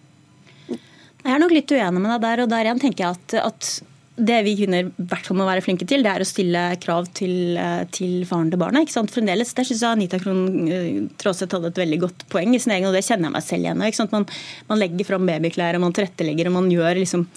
[0.69, 2.43] Jeg er nok litt uenig med deg der.
[2.43, 3.71] og der igjen tenker jeg at, at
[4.19, 7.57] det vi kvinner hvert fall må være flinke til, det er å stille krav til,
[7.57, 8.83] eh, til faren til barna.
[8.83, 9.11] ikke sant?
[9.13, 12.73] Fremdeles, Der syns jeg Anita Krohn eh, Traaseth hadde et veldig godt poeng i sin
[12.75, 13.91] egen, og det kjenner jeg meg selv igjen i.
[14.11, 14.25] Man,
[14.69, 17.27] man legger fram babyklær, og man tilrettelegger, og man gjør liksom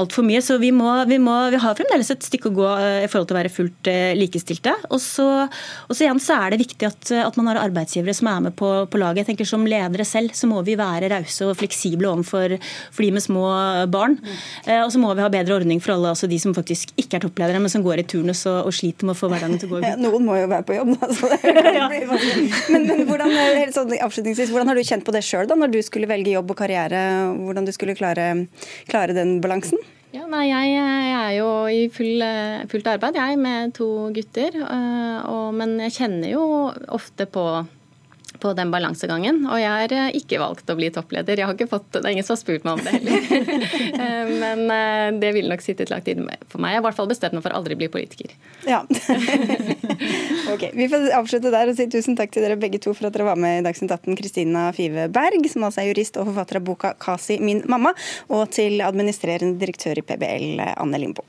[0.00, 0.40] altfor mye.
[0.42, 3.28] Så vi, må, vi, må, vi, har fremdeles et stykke å gå eh, i forhold
[3.28, 4.74] til å være fullt likestilte.
[4.90, 8.30] Og så, og så igjen så er det viktig at, at, man har arbeidsgivere som
[8.32, 9.24] er med på, på, laget.
[9.24, 13.12] Jeg tenker Som ledere selv så må vi være rause og fleksible overfor for de
[13.12, 13.44] med små
[13.92, 14.16] barn.
[14.16, 14.38] Mm.
[14.84, 17.24] Og så må vi ha bedre ordning for alle altså de som faktisk ikke er
[17.26, 19.74] toppledere, men som går i turnus og, og sliter med å få hverdagen til å
[19.74, 21.10] gå i ja, Noen må jo være på jobb, da.
[22.72, 23.34] men, men hvordan,
[23.74, 26.60] sånn, avslutningsvis, hvordan har du kjent på det sjøl, når du skulle velge jobb og
[26.62, 27.02] karriere?
[27.36, 28.30] Hvordan du skulle klare,
[28.88, 29.82] klare den balansen?
[30.14, 32.22] Ja, nei, jeg, jeg, er jo i full,
[32.70, 34.60] fullt arbeid, jeg, med to gutter.
[34.62, 36.44] Og, men jeg kjenner jo
[36.94, 37.42] ofte på
[38.44, 39.42] på den balansegangen.
[39.48, 41.40] Og jeg har eh, ikke valgt å bli toppleder.
[41.40, 43.22] Jeg har ikke fått, Det er ingen som har spurt meg om det heller.
[43.94, 46.72] Eh, men eh, det ville nok sittet langt inne for meg.
[46.72, 48.32] Jeg har i hvert fall bestemt meg for å aldri bli politiker.
[48.66, 48.80] Ja.
[50.52, 53.16] ok, Vi får avslutte der og si tusen takk til dere begge to for at
[53.16, 54.18] dere var med i Dagsnytt 18.
[54.18, 57.94] Kristina Five Berg, som altså er jurist og forfatter av boka 'Kasi min mamma',
[58.34, 61.24] og til administrerende direktør i PBL, Anne Limbo.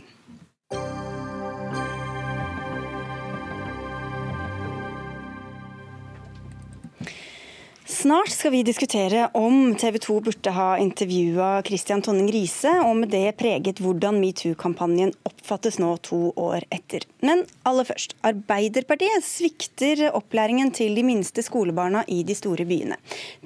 [7.96, 13.14] Snart skal vi diskutere om TV 2 burde ha intervjua Christian Tonning Riise, og med
[13.14, 17.06] det preget hvordan metoo-kampanjen oppfattes nå to år etter.
[17.24, 18.18] Men aller først.
[18.28, 22.98] Arbeiderpartiet svikter opplæringen til de minste skolebarna i de store byene.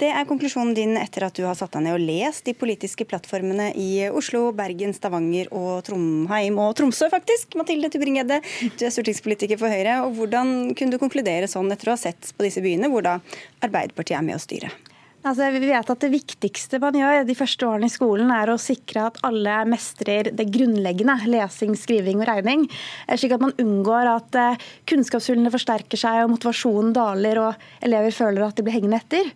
[0.01, 3.05] Det er konklusjonen din etter at du har satt deg ned og lest de politiske
[3.05, 7.53] plattformene i Oslo, Bergen, Stavanger og Trondheim og Tromsø, faktisk.
[7.59, 8.41] Mathilde Tubring-Gjedde,
[8.79, 9.99] du er stortingspolitiker for Høyre.
[10.07, 13.19] og Hvordan kunne du konkludere sånn etter å ha sett på disse byene, hvor da
[13.61, 14.71] Arbeiderpartiet er med å styre?
[15.19, 18.59] Altså, vi vet at Det viktigste man gjør de første årene i skolen, er å
[18.61, 22.63] sikre at alle mestrer det grunnleggende, lesing, skriving og regning.
[23.05, 28.15] Eh, slik at man unngår at eh, kunnskapshullene forsterker seg og motivasjonen daler og elever
[28.15, 29.27] føler at de blir hengende etter.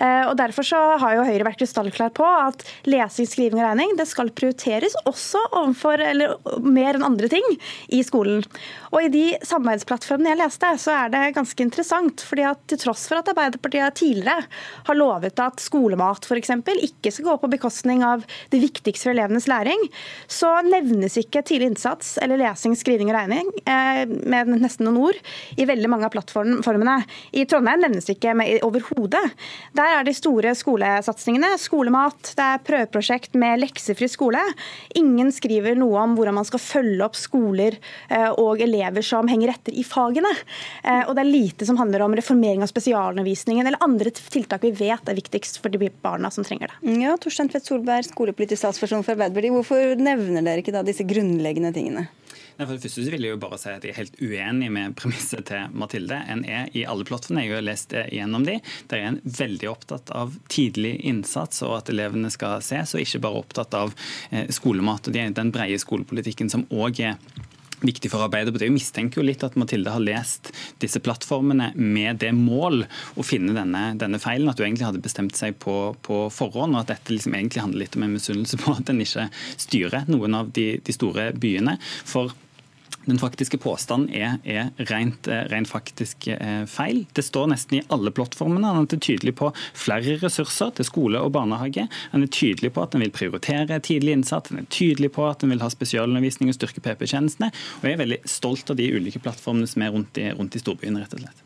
[0.00, 3.92] Eh, og Derfor så har jo Høyre vært krystallklar på at lesing, skriving og regning
[4.00, 7.44] det skal prioriteres også overfor, eller mer enn andre ting
[7.92, 8.40] i skolen.
[8.96, 12.22] Og I de samarbeidsplattformene jeg leste, så er det ganske interessant.
[12.24, 14.46] fordi at til tross for at Arbeiderpartiet tidligere
[14.86, 16.52] har lovet at skolemat f.eks.
[16.80, 19.82] ikke skal gå på bekostning av det viktigste for elevenes læring,
[20.26, 25.20] så nevnes ikke tidlig innsats eller lesing, skriving og regning eh, med nesten noen ord
[25.60, 26.96] i veldig mange av plattformene.
[27.36, 28.32] I Trondheim nevnes det ikke
[28.64, 29.24] overhodet.
[29.76, 34.40] Der er de store skolesatsingene skolemat, det er prøveprosjekt med leksefri skole.
[34.96, 37.76] Ingen skriver noe om hvordan man skal følge opp skoler
[38.08, 40.32] eh, og elever som henger etter i fagene.
[40.82, 44.74] Eh, og det er lite som handler om reformering av spesialundervisningen eller andre tiltak vi
[44.76, 46.96] vet er viktigst for de barna som trenger det.
[47.02, 49.56] Ja, Torstein Tvedt Solberg, skolepolitisk statsperson for Arbeiderpartiet.
[49.56, 52.08] Hvorfor nevner dere ikke da disse grunnleggende tingene?
[52.56, 54.94] Nei, for det første vil jeg jo bare si at jeg er helt uenig med
[54.96, 56.16] premisset til Mathilde.
[56.32, 58.54] En er i alle plattformene, jeg har lest gjennom de.
[58.88, 63.20] Der er en veldig opptatt av tidlig innsats og at elevene skal ses, og ikke
[63.26, 63.92] bare opptatt av
[64.30, 65.04] eh, skolemat.
[65.04, 67.20] og Det er den brede skolepolitikken som òg er
[67.82, 68.68] viktig for Arbeiderpartiet.
[68.70, 72.84] Jeg mistenker jo litt at Mathilde har lest disse plattformene med det mål
[73.16, 74.48] å finne denne, denne feilen.
[74.50, 77.84] At du egentlig hadde bestemt seg på, på forhånd, og at dette liksom egentlig handler
[77.84, 79.28] litt om en misunnelse på at en ikke
[79.60, 81.76] styrer noen av de, de store byene.
[82.08, 82.32] For
[83.06, 87.04] den faktiske påstanden er, er rent, eh, rent, faktisk eh, feil.
[87.14, 88.74] Det står nesten i alle plattformene.
[88.74, 91.86] Han er tydelig på flere ressurser til skole og barnehage.
[92.12, 94.50] Han er tydelig på at han vil prioritere tidlig innsats.
[94.50, 97.52] Han er tydelig på at han vil ha spesialundervisning og styrke PP-tjenestene.
[97.80, 100.62] Og jeg er veldig stolt av de ulike plattformene som er rundt i, rundt i
[100.62, 101.45] storbyen, rett og slett.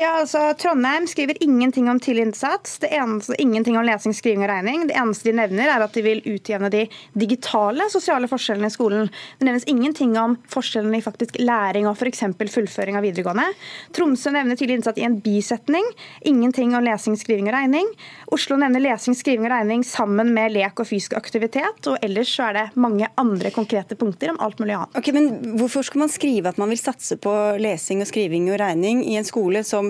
[0.00, 2.78] Ja, altså Trondheim skriver ingenting om tidlig innsats.
[2.80, 4.86] Det eneste, ingenting om lesing, skriving og regning.
[4.88, 6.86] Det eneste de nevner, er at de vil utjevne de
[7.20, 9.10] digitale sosiale forskjellene i skolen.
[9.36, 12.24] Det nevnes ingenting om forskjellene i faktisk læring og f.eks.
[12.40, 13.44] fullføring av videregående.
[13.92, 15.84] Tromsø nevner tidlig innsats i en bisetning.
[16.32, 17.92] Ingenting om lesing, skriving og regning.
[18.32, 21.84] Oslo nevner lesing, skriving og regning sammen med lek og fysisk aktivitet.
[21.92, 24.96] Og ellers så er det mange andre konkrete punkter om alt mulig annet.
[24.96, 25.28] Ok, men
[25.60, 29.20] Hvorfor skal man skrive at man vil satse på lesing og skriving og regning i
[29.20, 29.89] en skole som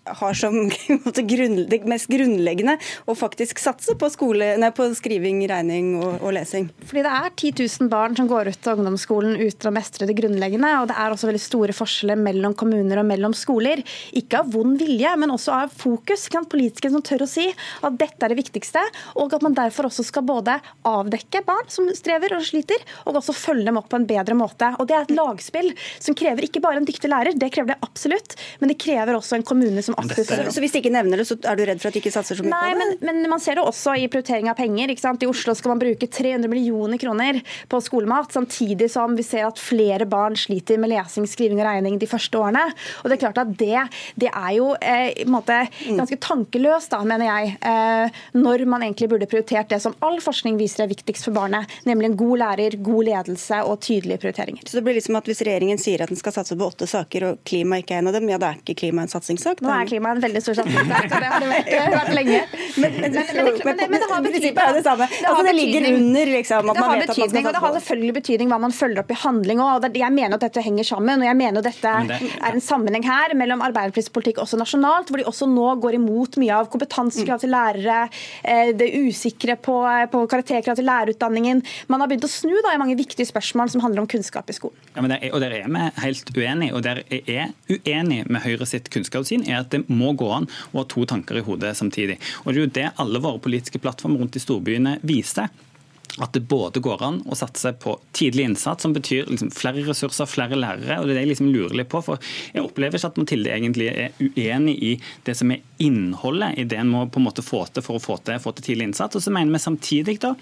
[0.05, 0.55] har som
[1.31, 6.31] grunn, det mest grunnleggende å faktisk satse på, skole, nei, på skriving, regning og, og,
[6.35, 6.69] lesing?
[6.89, 7.51] Fordi det er 10
[7.85, 10.71] 000 barn som går ut av ungdomsskolen uten å mestre det grunnleggende.
[10.81, 13.83] Og det er også veldig store forskjeller mellom kommuner og mellom skoler.
[14.17, 16.25] Ikke av vond vilje, men også av fokus.
[16.33, 18.83] Kan politikere som tør å si at dette er det viktigste,
[19.21, 23.35] og at man derfor også skal både avdekke barn som strever og sliter, og også
[23.37, 24.73] følge dem opp på en bedre måte.
[24.79, 27.79] Og Det er et lagspill som krever ikke bare en dyktig lærer, det krever det
[27.85, 31.27] absolutt, men det krever også en kommune som så, så hvis de ikke nevner det,
[31.29, 32.97] så er du redd for at de ikke satser så mye Nei, på det?
[33.01, 34.91] Men, men man ser det også i prioritering av penger.
[34.93, 35.23] ikke sant?
[35.23, 39.61] I Oslo skal man bruke 300 millioner kroner på skolemat, samtidig som vi ser at
[39.61, 42.63] flere barn sliter med lesing, skriving og regning de første årene.
[43.03, 43.85] Og Det er klart at det,
[44.21, 45.99] det er jo eh, måte, mm.
[46.01, 50.59] ganske tankeløst, da, mener jeg, eh, når man egentlig burde prioritert det som all forskning
[50.59, 54.65] viser er viktigst for barnet, nemlig en god lærer, god ledelse og tydelige prioriteringer.
[54.67, 57.23] Så det blir liksom at Hvis regjeringen sier at den skal satse på åtte saker,
[57.29, 59.61] og klima ikke er en av dem, ja da er ikke klima en satsingssak?
[59.63, 62.41] Nå er klima en veldig stor satsingssak, og det har det vært, vært lenge.
[62.81, 64.55] Men, men, men, men, det har betydning.
[64.55, 65.07] Det, det, samme.
[65.11, 67.75] Det, altså, det ligger under liksom, at man vet at man skal Og det har
[67.77, 69.87] selvfølgelig betydning hva man følger opp i handling òg.
[70.01, 71.23] Jeg mener at dette henger sammen.
[71.23, 71.95] Og jeg mener at dette
[72.31, 76.37] er en sammenheng her mellom Arbeiderpartiets politikk også nasjonalt, hvor de også nå går imot
[76.41, 78.03] mye av kompetansekrav til lærere,
[78.43, 79.77] eh, det usikre på,
[80.11, 81.63] på karakterkrav til lærerutdanningen.
[81.91, 84.57] Man har begynt å snu da, i mange viktige spørsmål som handler om kunnskap i
[84.57, 84.77] skolen.
[84.95, 86.75] Ja, der er, og Der er vi helt uenige.
[86.75, 90.47] Og der jeg er uenig med Høyre sitt kunnskapssyn, er at det må gå an
[90.71, 92.19] å ha to tanker i hodet samtidig.
[92.43, 95.51] Og Det er jo det alle våre politiske plattformer rundt i storbyene viser
[96.19, 100.27] at det både går an å satse på tidlig innsats, som betyr liksom flere ressurser,
[100.27, 100.99] flere lærere.
[100.99, 102.19] og det er det jeg liksom lurer litt på, for
[102.53, 104.91] Jeg opplever ikke at Mathilde egentlig er uenig i
[105.25, 108.03] det som er innholdet i det en må på en måte få til for å
[108.03, 109.15] få til, få til tidlig innsats.
[109.15, 110.35] Og så mener vi samtidig da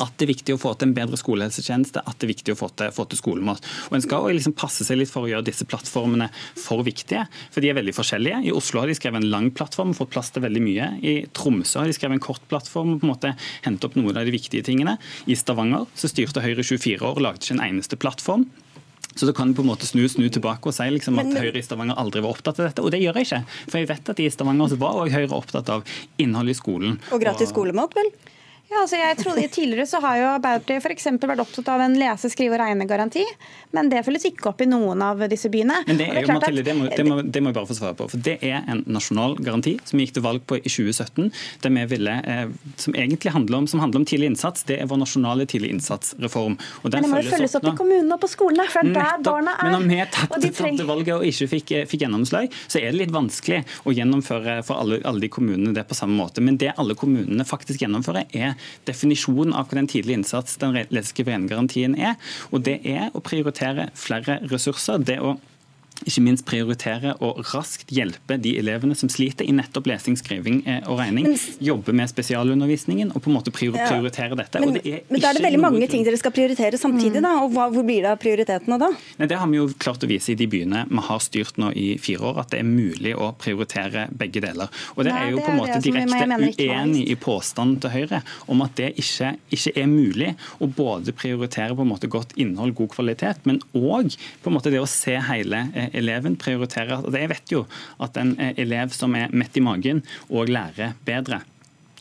[0.00, 2.58] at det er viktig å få til en bedre skolehelsetjeneste, at det er viktig å
[2.58, 3.64] få til, få til skolemat.
[3.90, 7.64] Og En skal liksom passe seg litt for å gjøre disse plattformene for viktige, for
[7.64, 8.42] de er veldig forskjellige.
[8.48, 10.88] I Oslo har de skrevet en lang plattform og fått plass til veldig mye.
[11.04, 13.34] I Tromsø har de skrevet en kort plattform og på en måte
[13.66, 14.96] hentet opp noen av de viktige tingene.
[15.26, 18.48] I Stavanger så styrte Høyre 24 år og lagde ikke en eneste plattform.
[19.16, 21.58] Så da kan du på en måte snu, snu tilbake og si liksom at Høyre
[21.58, 22.84] i Stavanger aldri var opptatt av dette.
[22.84, 23.40] Og det gjør jeg ikke.
[23.66, 27.00] For jeg vet at i Stavanger var Høyre opptatt av innhold i skolen.
[27.10, 28.12] Og gratis skolemat, vel?
[28.70, 31.08] Ja, altså jeg trodde Tidligere så har jo Arbeiderpartiet f.eks.
[31.26, 33.24] vært opptatt av en lese-, skrive- og regnegaranti,
[33.74, 35.80] men det følges ikke opp i noen av disse byene.
[35.88, 37.96] Men Det er jo, Mathilde, det må, det, må, det må jeg bare få svare
[37.98, 38.06] på.
[38.12, 41.32] for Det er en nasjonal garanti som vi gikk til valg på i 2017,
[41.64, 44.62] der vi ville, eh, som egentlig handler om, som handler om tidlig innsats.
[44.68, 46.54] Det er vår nasjonale tidlig innsats-reform.
[46.84, 49.18] Men det må jo følges opp, opp i kommunene og på skolene, for det er
[49.18, 49.66] der barna er.
[49.66, 50.80] Men når vi tapte treng...
[50.92, 54.78] valget og ikke fikk, eh, fikk, gjennomslag, så er det litt vanskelig å gjennomføre for
[54.84, 56.44] alle, alle de kommunene det på samme måte.
[56.44, 61.24] Men det alle kommunene faktisk gjennomfører, er definisjon av hva den tidlige innsats, den leseske
[61.24, 62.16] garantien er.
[62.50, 64.98] Og det er å prioritere flere ressurser.
[64.98, 65.38] det å
[66.06, 70.80] ikke minst prioritere og raskt hjelpe de elevene som sliter i nettopp lesing, skriving eh,
[70.88, 71.28] og regning.
[71.28, 74.62] Men, jobbe med spesialundervisningen og på en måte prioritere dette.
[74.62, 77.26] Men, det men da er det veldig mange ting dere skal prioritere samtidig, mm.
[77.26, 77.34] da.
[77.44, 78.90] og hva, Hvor blir det av prioritetene da?
[79.20, 81.72] Nei, det har vi jo klart å vise i de byene vi har styrt nå
[81.76, 84.72] i fire år, at det er mulig å prioritere begge deler.
[84.96, 88.64] Og det Nei, er jo på en måte direkte uenig i påstanden til Høyre om
[88.64, 92.92] at det ikke, ikke, er mulig å både prioritere på en måte godt innhold, god
[92.96, 94.16] kvalitet, men òg
[94.70, 95.60] det å se hele
[95.96, 97.64] eleven prioriterer Jeg vet jo
[98.02, 101.42] at en eh, elev som er mett i magen, òg lærer bedre.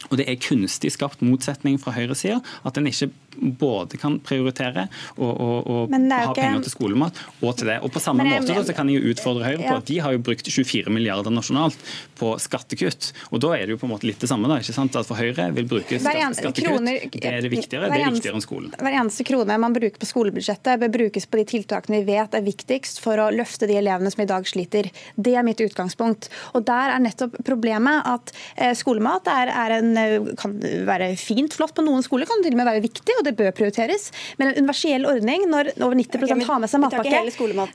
[0.09, 2.39] Og Det er kunstig skapt motsetning fra høyresida.
[2.63, 6.35] At en ikke både kan prioritere og, og, og ha ikke...
[6.41, 7.79] penger til skolemat og til det.
[7.85, 9.73] Og På samme jeg, måte da, så kan jeg jo utfordre Høyre ja.
[9.73, 11.79] på at de har jo brukt 24 milliarder nasjonalt
[12.19, 13.11] på skattekutt.
[13.31, 14.49] Og Da er det jo på en måte litt det samme.
[14.51, 14.95] da, ikke sant?
[14.99, 16.59] At For Høyre vil bruke skattekutt.
[16.59, 17.89] Kroner, det er det viktigere.
[17.91, 18.73] Det er viktigere enn skolen.
[18.79, 22.45] Hver eneste krone man bruker på skolebudsjettet, bør brukes på de tiltakene vi vet er
[22.45, 24.89] viktigst for å løfte de elevene som i dag sliter.
[25.15, 26.29] Det er mitt utgangspunkt.
[26.53, 30.55] Og Der er nettopp problemet at eh, skolemat er, er en, eh, kan
[30.87, 33.17] være fint, flott på noen skoler, kan til og med være viktig.
[33.17, 34.09] og det bør prioriteres.
[34.39, 37.13] Men en universell ordning når over 90 okay, har med seg matpakke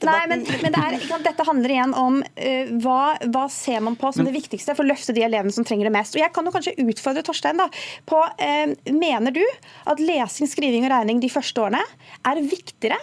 [0.09, 4.13] Nei, men, men det er, Dette handler igjen om uh, hva, hva, ser man på
[4.15, 6.17] som det viktigste for å løfte de elevene som trenger det mest.
[6.17, 7.69] Og Jeg kan jo kanskje utfordre Torstein da,
[8.09, 9.43] på uh, Mener du
[9.91, 11.83] at lesing, skriving og regning de første årene
[12.29, 12.99] er viktigere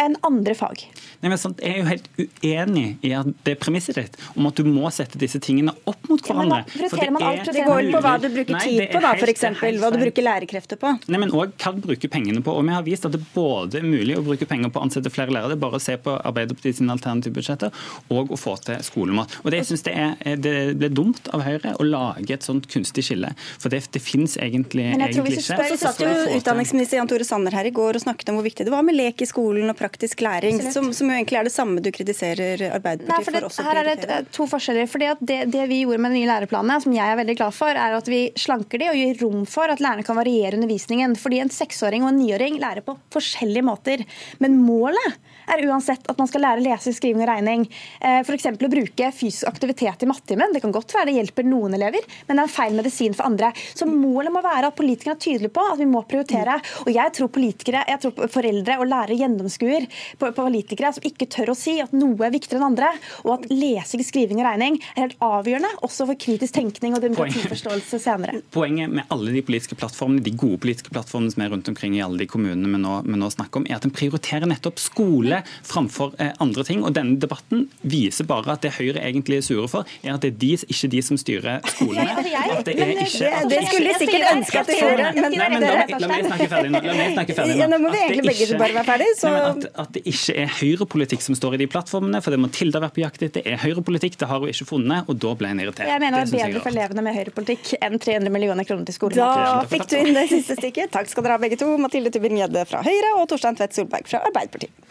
[0.00, 0.82] enn andre fag.
[1.20, 4.48] Nei, men sant, Jeg er jo helt uenig i at det er premisset ditt om
[4.48, 6.62] at du må sette disse tingene opp mot hverandre.
[6.64, 9.44] Ja, for det, er, det går på hva du bruker Nei, tid på, da, f.eks.
[9.82, 10.94] Hva du bruker lærekrefter på.
[11.12, 12.54] Nei, men òg hva du bruker pengene på.
[12.56, 15.12] Og Vi har vist at det både er mulig å bruke penger på å ansette
[15.12, 17.74] flere lærere, det er bare å se på Arbeiderpartiet sine alternative budsjetter,
[18.14, 19.36] og å få til skolemat.
[19.44, 22.68] Og det, jeg synes det, er, det ble dumt av Høyre å lage et sånt
[22.70, 25.60] kunstig skille, for det, det fins egentlig, egentlig ikke.
[25.74, 28.66] Så satt jo utdanningsminister Jan Tore Sanner her i går og snakket om hvor viktig
[28.66, 31.52] det var med lek i skolen og praktisk læring, som, som, jo egentlig er det
[31.54, 34.86] samme du kritiserer Arbeiderpartiet Nei, for, det, for også Her er det to forskjeller.
[34.90, 37.56] fordi at det, det, vi gjorde med de nye læreplanene, som jeg er veldig glad
[37.56, 41.16] for, er at vi slanker de og gir rom for at lærerne kan variere undervisningen.
[41.18, 44.06] Fordi en seksåring og en niåring lærer på forskjellige måter.
[44.42, 45.18] Men målet
[45.50, 47.66] er uansett at man skal lære lesing, skriving og regning.
[48.00, 48.48] Eh, F.eks.
[48.52, 50.54] å bruke fysisk aktivitet i mattetimen.
[50.54, 53.28] Det kan godt være det hjelper noen elever, men det er en feil medisin for
[53.28, 53.52] andre.
[53.74, 56.58] Så målet må være at politikerne er tydelige på at vi må prioritere.
[56.84, 59.88] Og jeg tror politikere, jeg tror foreldre og lærere gjennomskuer
[60.20, 62.92] på politikere som ikke tør å si at noe er viktigere enn andre,
[63.24, 68.00] og at lesing, skriving og regning er helt avgjørende også for kritisk tenkning og demokratiforståelse
[68.02, 68.42] senere.
[68.54, 72.02] Poenget med alle de politiske plattformene, de gode politiske plattformene som er rundt omkring i
[72.04, 75.39] alle de kommunene vi nå, vi nå snakker om, er at en prioriterer nettopp skole
[75.66, 76.84] framfor eh, andre ting.
[76.86, 80.32] Og denne debatten viser bare at det Høyre egentlig er sure for, er at det
[80.34, 82.16] er de, ikke de som styrer skolene.
[82.50, 85.10] At det, er ikke, det skulle de sikkert ønske at de gjorde.
[85.16, 86.82] Men, Nei, men la, meg snakke ferdig nå.
[86.84, 87.68] La meg snakke ferdig nå.
[87.70, 89.08] Nå må vi egentlig begge bare være ferdig.
[89.20, 89.32] Så...
[89.50, 92.82] At, at, det ikke er høyrepolitikk som står i de plattformene, for det må Tilda
[92.82, 93.40] være på jakt etter.
[93.40, 95.88] Det er høyrepolitikk, det har hun ikke funnet, og da ble hun irritert.
[95.90, 99.20] Jeg mener det er bedre for elevene med høyrepolitikk enn 300 millioner kroner til skolen.
[99.20, 100.92] Da fikk du inn det siste stykket.
[100.94, 101.70] Takk skal dere ha begge to.
[101.80, 104.90] Mathilde Tybring-Gjedde fra Høyre og Torstein Tvedt Solberg fra Arbeiderpartiet.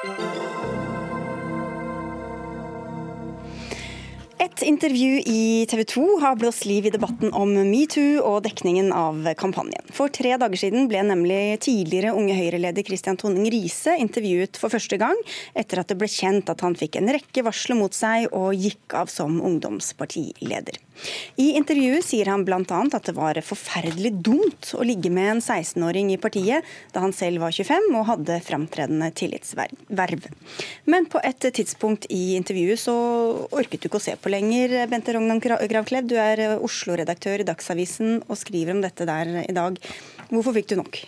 [0.00, 0.08] Et
[4.64, 9.84] intervju i TV 2 har blåst liv i debatten om metoo og dekningen av kampanjen.
[9.92, 14.96] For tre dager siden ble nemlig tidligere Unge Høyre-leder Christian Tonning Riise intervjuet for første
[14.96, 15.20] gang,
[15.52, 18.96] etter at det ble kjent at han fikk en rekke varsler mot seg og gikk
[18.96, 20.80] av som ungdomspartileder.
[21.40, 22.60] I intervjuet sier han bl.a.
[22.60, 27.44] at det var forferdelig dumt å ligge med en 16-åring i partiet da han selv
[27.44, 30.26] var 25 og hadde framtredende tillitsverv.
[30.90, 32.96] Men på et tidspunkt i intervjuet så
[33.50, 34.76] orket du ikke å se på lenger.
[34.90, 39.56] Bente Rognan Gravklev, du er eh, Oslo-redaktør i Dagsavisen og skriver om dette der i
[39.56, 39.80] dag.
[40.30, 41.02] Hvorfor fikk du nok?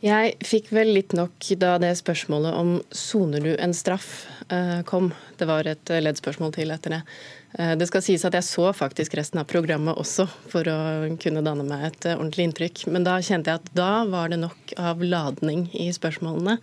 [0.00, 5.10] Jeg fikk vel litt nok da det spørsmålet om soner du en straff eh, kom.
[5.36, 7.02] Det var et leddspørsmål til etter det.
[7.58, 10.78] Eh, det skal sies at jeg så faktisk resten av programmet også, for å
[11.20, 12.84] kunne danne meg et ordentlig inntrykk.
[12.94, 16.58] Men da kjente jeg at da var det nok av ladning i spørsmålene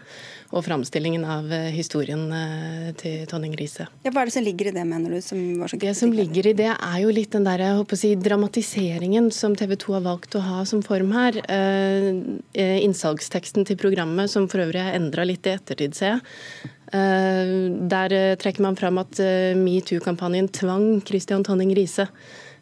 [0.56, 3.89] og framstillingen av eh, historien eh, til Tonning Riise.
[4.06, 5.19] Ja, hva er det som ligger i det, mener du?
[5.23, 8.13] Som det som ligger i det, er jo litt den der, jeg håper å si,
[8.28, 11.41] dramatiseringen som TV 2 har valgt å ha som form her.
[11.52, 16.73] Eh, innsalgsteksten til programmet, som for øvrig er endra litt i ettertid, ser jeg.
[16.88, 19.19] Der trekker man fram at
[19.60, 22.08] metoo-kampanjen tvang Christian Tonning Riise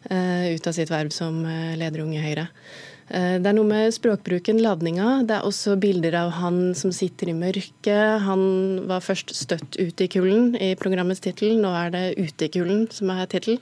[0.06, 1.44] ut av sitt verv som
[1.78, 2.48] leder Unge Høyre.
[3.06, 5.20] Eh, det er noe med språkbruken, ladninga.
[5.26, 8.22] Det er også bilder av han som sitter i mørket.
[8.26, 12.48] Han var først 'Støtt ut i kulden' i programmets tittel, nå er det 'Ute i
[12.48, 13.60] kulden' som er tittel.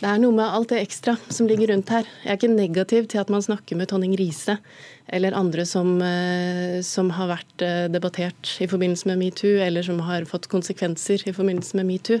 [0.00, 2.06] Det er noe med alt det ekstra som ligger rundt her.
[2.24, 4.56] Jeg er ikke negativ til at man snakker med Tonning Riise
[5.12, 9.98] eller andre som, eh, som har vært eh, debattert i forbindelse med metoo, eller som
[10.06, 12.20] har fått konsekvenser i forbindelse med metoo.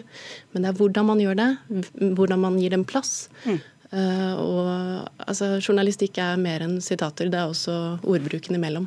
[0.52, 1.50] Men det er hvordan man gjør det,
[2.18, 3.30] hvordan man gir dem plass.
[3.46, 3.60] Mm.
[3.90, 4.66] Uh, og
[5.26, 8.86] altså, Journalistikk er mer enn sitater, det er også ordbruken imellom.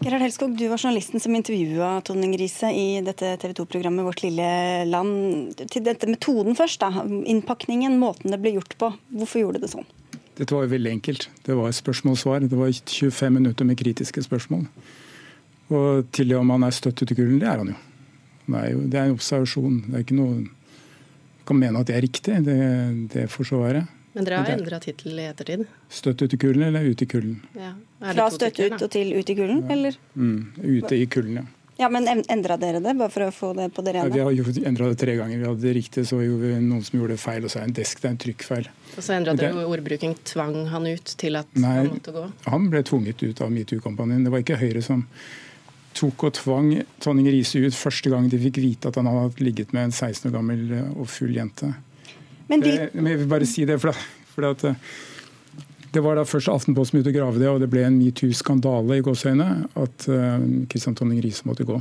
[0.00, 4.46] Gerhard Helskog, du var journalisten som intervjua Tone Grise i dette TV 2-programmet Vårt lille
[4.88, 5.58] land.
[5.68, 7.04] Til dette metoden først, da.
[7.04, 8.88] Innpakningen, måten det ble gjort på.
[9.12, 9.84] Hvorfor gjorde det sånn?
[10.38, 11.28] Dette var jo veldig enkelt.
[11.44, 12.48] Det var spørsmål-svar.
[12.48, 14.64] Det var 25 minutter med kritiske spørsmål.
[15.68, 17.78] Og til det om han er støtt ut i kulden, det er han jo.
[18.46, 19.78] Det er, det er en observasjon.
[19.84, 20.40] Det er ikke noe
[21.44, 22.40] kan mene at det er riktig.
[22.48, 22.60] Det,
[23.12, 23.84] det får så være.
[24.12, 25.64] Men dere har endra tittel i ettertid?
[25.88, 27.38] Støtt ut i kulden eller ut i kulden?
[27.54, 27.72] Ja.
[28.00, 29.72] Fra støtt ut og til ut i kulden, ja.
[29.76, 29.98] eller?
[30.16, 31.48] Mm, ute i kulden, ja.
[31.80, 34.10] Ja, Men endra dere det, bare for å få det på det rene?
[34.12, 35.38] Ja, vi har endra det tre ganger.
[35.40, 37.70] Vi hadde det riktig, så gjorde vi noen som gjorde det feil, og så er
[37.70, 38.68] en desk, det er en trykkfeil.
[38.90, 40.12] Og så endra dere ordbruking.
[40.28, 42.26] tvang han ut til at nei, han måtte gå?
[42.52, 44.26] Han ble tvunget ut av metoo-kampanjen.
[44.26, 45.06] Det var ikke Høyre som
[45.96, 46.68] tok og tvang
[47.02, 50.28] Tonning Riise ut første gang de fikk vite at han hadde ligget med en 16
[50.28, 51.72] år gammel og full jente.
[52.50, 52.74] Men, de...
[52.74, 53.94] det, jeg vil bare si det, for
[54.34, 54.90] for at eh,
[55.90, 59.02] det var da først Aftenposten begynte å grave det, og det ble en metoo-skandale i
[59.02, 60.04] gåseøyne at
[60.70, 61.80] Kristian uh, Tonning Riise måtte gå.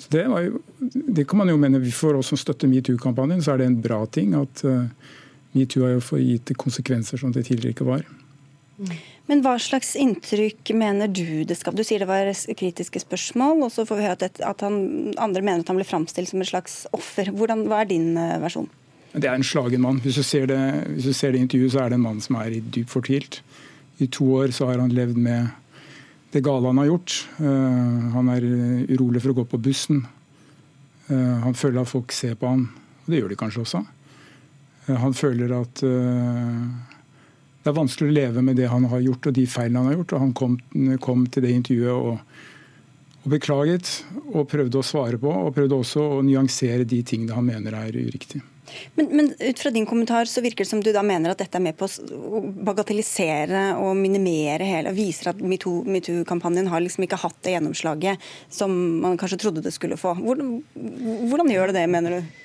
[0.00, 3.60] Så det, jo, det, kan man jo mene For oss som støtter metoo-kampanjen, så er
[3.60, 4.88] det en bra ting at uh,
[5.52, 8.08] metoo har jo fått gitt konsekvenser som det tidligere ikke var.
[9.28, 13.74] Men hva slags inntrykk mener du det skal Du sier det var kritiske spørsmål, og
[13.74, 14.80] så får vi høre at, at han,
[15.20, 17.28] andre mener at han ble framstilt som et slags offer.
[17.36, 18.72] Hvordan, hva er din uh, versjon?
[19.12, 19.98] Det er en slagen mann.
[20.04, 20.58] Hvis du, ser det,
[20.94, 23.40] hvis du ser det intervjuet, så er det en mann som er i dyp fortvilt.
[23.98, 25.50] I to år så har han levd med
[26.30, 27.16] det gale han har gjort.
[27.40, 28.46] Uh, han er
[28.92, 30.04] urolig for å gå på bussen.
[31.10, 32.68] Uh, han føler at folk ser på han,
[33.02, 33.82] og det gjør de kanskje også.
[34.86, 35.82] Uh, han føler at
[37.60, 39.98] det er vanskelig å leve med det han har gjort og de feilene han har
[39.98, 40.14] gjort.
[40.14, 40.54] og Han kom,
[41.02, 42.22] kom til det intervjuet og,
[43.18, 43.90] og, beklaget
[44.30, 47.98] og prøvde å svare på, og prøvde også å nyansere de tingene han mener er
[48.00, 48.46] uriktige.
[48.98, 51.58] Men, men, ut fra din kommentar så virker det som du da mener at dette
[51.58, 57.20] er med på å bagatellisere og minimere hele, og viser at metoo-kampanjen har liksom ikke
[57.22, 60.14] hatt det gjennomslaget som man kanskje trodde det skulle få.
[60.20, 60.60] Hvordan,
[61.30, 62.39] hvordan gjør det det, mener du?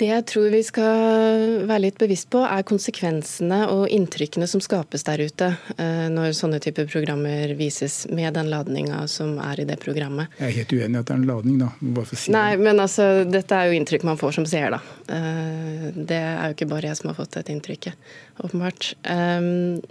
[0.00, 5.04] Det jeg tror vi skal være litt bevisst på, er konsekvensene og inntrykkene som skapes
[5.04, 9.76] der ute eh, når sånne typer programmer vises med den ladninga som er i det
[9.82, 10.32] programmet.
[10.40, 11.68] Jeg er helt uenig i at det er en ladning, da.
[12.14, 12.64] Si Nei, det.
[12.64, 14.80] men altså, dette er jo inntrykk man får som seer, da.
[15.12, 18.94] Eh, det er jo ikke bare jeg som har fått dette inntrykket, åpenbart.
[19.04, 19.50] Eh,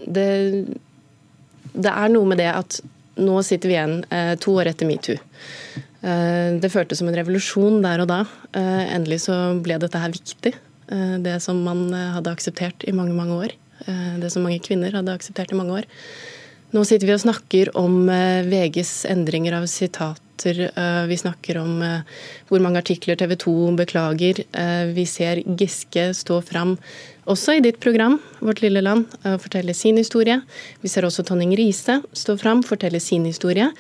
[0.10, 0.30] det,
[1.76, 2.82] det er noe med det at
[3.20, 4.00] nå sitter vi igjen
[4.40, 5.20] to år etter metoo.
[6.00, 8.24] Eh, det føltes som en revolusjon der og da.
[8.56, 10.54] Eh, endelig så ble dette her viktig.
[10.90, 13.58] Eh, det som man hadde akseptert i mange, mange år.
[14.20, 15.86] Det som mange kvinner hadde akseptert i mange år.
[16.76, 20.60] Nå sitter vi og snakker om VGs endringer av sitater.
[21.08, 21.80] Vi snakker om
[22.52, 24.44] hvor mange artikler TV 2 beklager.
[24.92, 26.76] Vi ser Giske stå fram,
[27.30, 30.42] også i ditt program, Vårt lille land, forteller fortelle sin historie.
[30.82, 33.72] Vi ser også Tonning Riise stå fram, fortelle sin historie.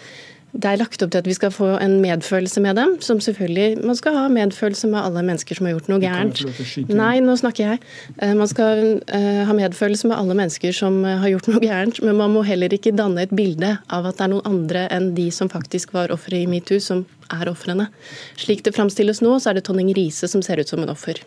[0.49, 2.95] Det er lagt opp til at vi skal få en medfølelse med dem.
[3.01, 6.41] som selvfølgelig, Man skal ha medfølelse med alle mennesker som har gjort noe gærent.
[6.89, 7.79] Nei, nå snakker jeg.
[8.21, 12.01] Eh, man skal uh, ha medfølelse med alle mennesker som uh, har gjort noe gærent,
[12.01, 15.13] men man må heller ikke danne et bilde av at det er noen andre enn
[15.13, 17.91] de som faktisk var ofre i metoo, som er ofrene.
[18.37, 21.21] Slik det framstilles nå, så er det Tonning Riise som ser ut som en offer.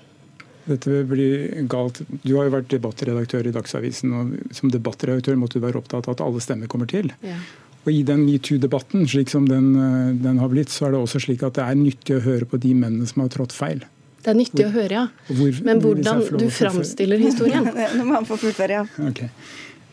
[0.69, 2.03] Dette blir galt.
[2.23, 4.13] Du har jo vært debattredaktør i Dagsavisen.
[4.15, 7.11] og Som debattredaktør måtte du være opptatt av at alle stemmer kommer til.
[7.27, 7.39] Ja.
[7.83, 11.25] Og I den metoo-debatten slik som den, eh, den, har blitt, så er det også
[11.25, 13.83] slik at det er nyttig å høre på de mennene som har trådt feil.
[14.23, 15.07] Det er nyttig hvor, å høre, ja.
[15.35, 17.67] Hvor, Men hvordan du framstiller historien.
[17.99, 19.09] Nå må han få fullføre, ja.
[19.11, 19.33] Okay.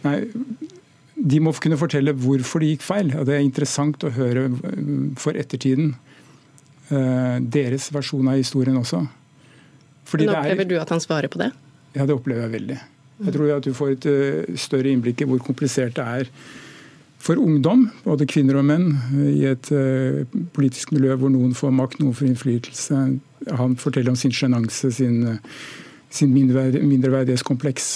[0.05, 0.19] Nei,
[1.17, 3.09] de må kunne fortelle hvorfor det gikk feil.
[3.17, 4.45] og Det er interessant å høre
[5.19, 5.95] for ettertiden
[6.93, 9.01] uh, deres versjon av historien også.
[10.09, 11.51] Fordi Men Opplever er, du at han svarer på det?
[11.95, 12.79] Ja, det opplever jeg veldig.
[13.19, 16.29] Jeg tror at du får et uh, større innblikk i hvor komplisert det er
[17.19, 18.93] for ungdom, både kvinner og menn,
[19.27, 20.21] i et uh,
[20.55, 23.01] politisk miljø hvor noen får makt, noen får innflytelse.
[23.59, 25.19] Han forteller om sin sjenanse, sin,
[26.09, 27.91] sin mindreverdighetskompleks.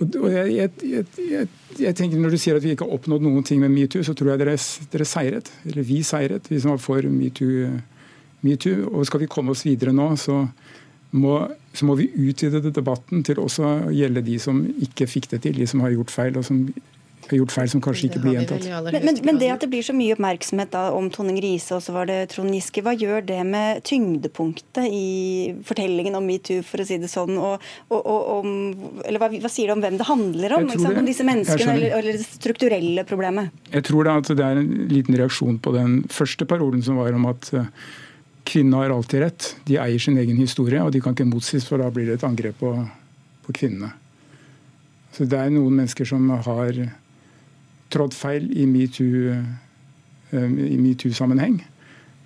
[0.00, 3.44] Og, jeg, jeg, jeg, jeg, tenker Når du sier at vi ikke har oppnådd noen
[3.44, 4.54] ting med metoo, så tror jeg dere,
[4.94, 5.50] dere seiret.
[5.68, 7.74] Eller vi seiret, vi som var for metoo.
[8.40, 8.88] MeToo.
[8.94, 10.46] Og skal vi komme oss videre nå, så
[11.10, 11.34] må,
[11.74, 15.58] så må vi utvide debatten til også å gjelde de som ikke fikk det til,
[15.58, 16.64] de som har gjort feil, og som
[17.30, 18.66] har gjort feil som kanskje ikke blir gjentatt.
[18.86, 21.84] Men, men, men, det at det blir så mye oppmerksomhet da, om Tonning Riise og
[21.84, 26.82] så var det Trond Giske, hva gjør det med tyngdepunktet i fortellingen om metoo, for
[26.82, 27.36] å si det sånn?
[27.38, 28.52] Og, og, og om,
[29.04, 30.68] eller hva, hva, sier det om hvem det handler om?
[30.70, 33.54] Det, om disse menneskene eller, eller, det strukturelle problemet?
[33.70, 37.14] Jeg tror da at det er en liten reaksjon på den første parolen som var
[37.16, 37.70] om at eh,
[38.50, 39.42] kvinnene har alltid rett.
[39.68, 42.26] De eier sin egen historie, og de kan ikke motsies, for da blir det et
[42.26, 42.70] angrep på,
[43.46, 43.90] på kvinnene.
[45.14, 46.72] Så det er noen mennesker som har
[47.90, 51.56] trådt feil i metoo-sammenheng.
[51.58, 51.64] Me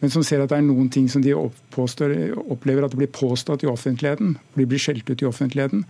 [0.04, 3.62] men som ser at det er noen ting som de opplever at det blir påstått
[3.64, 4.34] i offentligheten.
[4.52, 5.86] De blir skjelt ut i offentligheten.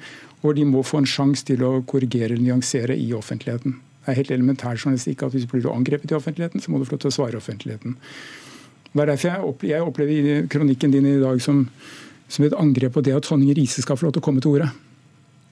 [0.47, 3.75] Og de må få en sjanse til å korrigere eller nyansere i offentligheten.
[4.05, 6.87] Det er helt elementær journalistikk at hvis du blir angrepet i offentligheten, så må du
[6.87, 7.97] få lov til å svare offentligheten.
[8.95, 11.65] Det er derfor jeg opplever, kronikken din i dag som,
[12.31, 14.55] som et angrep på det at Tonning Riise skal få lov til å komme til
[14.55, 14.69] orde.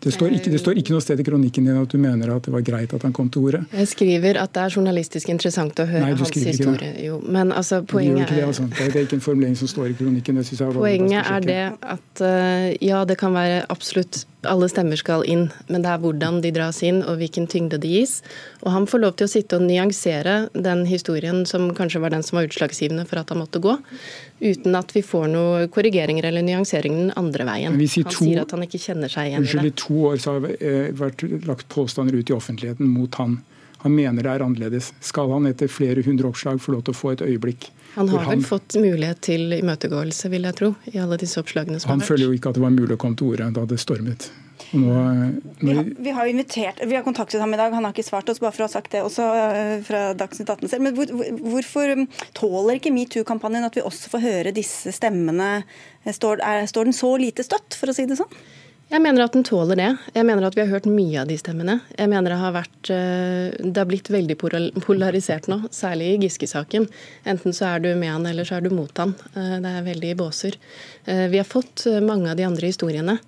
[0.03, 2.42] Det står, ikke, det står, ikke, noe sted i kronikken din at du mener at
[2.42, 3.61] det var greit at han kom til orde.
[3.70, 6.90] Jeg skriver at det er journalistisk interessant å høre Nei, hans historie.
[7.07, 8.66] Jo, men altså, poenget det, altså.
[8.72, 10.42] det, er ikke en formulering som står i kronikken.
[10.74, 11.62] poenget er det
[11.94, 16.40] at uh, ja, det kan være absolutt alle stemmer skal inn, men det er hvordan
[16.42, 18.18] de dras inn og hvilken tyngde de gis.
[18.64, 22.26] Og han får lov til å sitte og nyansere den historien som kanskje var den
[22.26, 23.76] som var utslagsgivende for at han måtte gå,
[24.43, 27.78] uten at vi får noen korrigeringer eller nyanseringer den andre veien.
[27.78, 29.70] han to, sier at han ikke kjenner seg igjen i det.
[29.70, 33.38] I to år så har det eh, vært lagt påstander ut i offentligheten mot han.
[33.82, 34.93] Han mener det er annerledes.
[35.03, 38.24] Skal han etter flere hundre oppslag få lov til å få et øyeblikk han har
[38.24, 42.01] vel fått mulighet til imøtegåelse, vil jeg tro, i alle disse oppslagene som han har
[42.01, 42.09] vært.
[42.09, 44.30] Han føler jo ikke at det var mulig å komme til orde da det stormet.
[44.72, 45.42] Nå, når...
[45.60, 48.30] vi, har, vi, har, invitert, vi har kontaktet ham i dag, han har ikke svart
[48.32, 50.86] oss, bare for å ha sagt det også eh, fra Dagsnytt 18 selv.
[50.86, 52.06] Men hvor, hvorfor um,
[52.38, 55.52] tåler ikke metoo-kampanjen at vi også får høre disse stemmene?
[56.08, 58.40] Står, er, står den så lite støtt, for å si det sånn?
[58.93, 59.88] Jeg mener at den tåler det.
[60.12, 61.78] Jeg mener at vi har hørt mye av de stemmene.
[61.97, 66.86] Jeg mener Det har vært, eh, det har blitt veldig polarisert nå, særlig i Giske-saken.
[67.24, 69.14] Enten så er du med han, eller så er du mot han.
[69.34, 70.57] Eh, det er veldig i båser.
[71.07, 73.18] Eh, vi har fått mange av de andre historiene.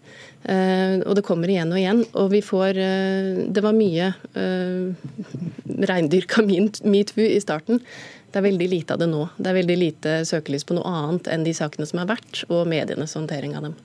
[0.44, 2.04] Og det kommer igjen og igjen.
[2.12, 4.12] Og vi får Det var mye
[5.88, 6.44] reindyrka
[6.84, 7.80] metoo i starten.
[8.30, 9.30] Det er veldig lite av det nå.
[9.38, 12.66] Det er veldig lite søkelys på noe annet enn de sakene som har vært, og
[12.66, 13.76] medienes håndtering av dem.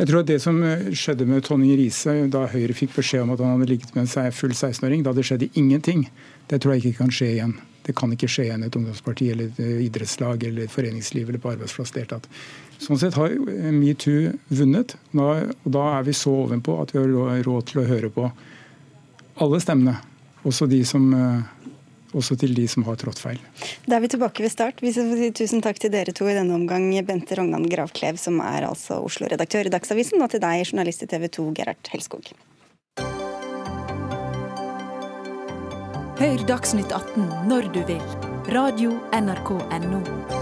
[0.00, 3.34] Jeg tror at Det som eh, skjedde med Tonning Riise da Høyre fikk beskjed om
[3.34, 6.06] at han hadde ligget med en full 16-åring, da det skjedde ingenting,
[6.48, 7.52] det tror jeg ikke kan skje igjen.
[7.84, 11.28] Det kan ikke skje igjen i et ungdomsparti eller et eh, idrettslag eller et foreningsliv
[11.28, 11.92] eller på arbeidsplass.
[11.92, 12.30] deltatt.
[12.80, 14.96] Sånn sett har eh, metoo vunnet.
[15.20, 18.30] og Da er vi så ovenpå at vi har råd til å høre på
[19.36, 19.98] alle stemmene.
[20.48, 21.12] Også de som
[22.16, 23.40] også til de som har trådt feil.
[23.86, 24.82] Da er vi tilbake ved start.
[24.82, 26.88] Vi skal si tusen takk til dere to i denne omgang.
[27.06, 31.28] Bente Rognan Gravklev, som er altså Oslo-redaktør i Dagsavisen, og til deg, journalist i TV
[31.28, 32.32] 2, Gerhard Helskog.
[36.20, 38.04] Hør Dagsnytt 18 når du vil.
[38.50, 40.39] Radio NRK Radio.nrk.no.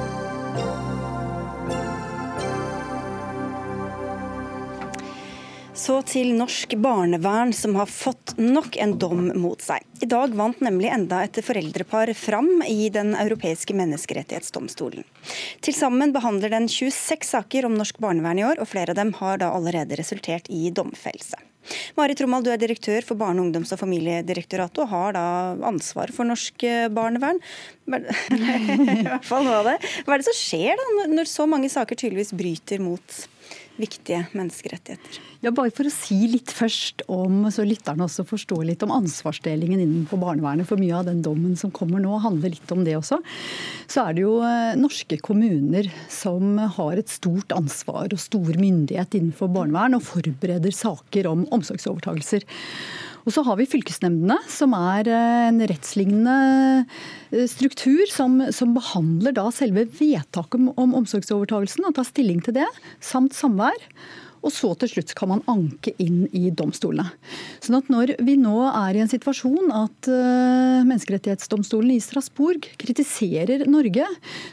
[5.78, 9.78] Så til norsk barnevern, som har fått nok en dom mot seg.
[10.02, 15.04] I dag vant nemlig enda et foreldrepar fram i Den europeiske menneskerettighetsdomstolen.
[15.62, 19.14] Til sammen behandler den 26 saker om norsk barnevern i år, og flere av dem
[19.20, 21.38] har da allerede resultert i domfellelse.
[21.94, 26.24] Mari Trommald, du er direktør for Barne-, ungdoms- og familiedirektoratet og har da ansvar for
[26.26, 27.38] norsk barnevern.
[27.86, 28.10] Hva er
[30.18, 33.06] det som skjer da, når så mange saker tydeligvis bryter mot
[33.78, 35.18] viktige menneskerettigheter.
[35.44, 39.80] Ja, bare for å si litt først om, så lytterne også forstår litt om ansvarsdelingen
[39.80, 40.66] innenfor barnevernet.
[40.68, 43.20] For mye av den dommen som kommer nå, handler litt om det også.
[43.86, 49.14] Så er det jo eh, norske kommuner som har et stort ansvar og stor myndighet
[49.18, 52.46] innenfor barnevern, og forbereder saker om omsorgsovertagelser.
[53.28, 56.36] Og så har vi fylkesnemndene, som er eh, en rettslignende
[57.28, 62.56] eh, struktur som, som behandler da selve vedtaket om, om omsorgsovertagelsen og tar stilling til
[62.56, 62.68] det,
[63.04, 63.76] samt samvær.
[64.42, 67.10] Og så til slutt kan man anke inn i domstolene.
[67.64, 73.66] Sånn at når vi nå er i en situasjon at uh, Menneskerettighetsdomstolen i Strasbourg kritiserer
[73.70, 74.06] Norge,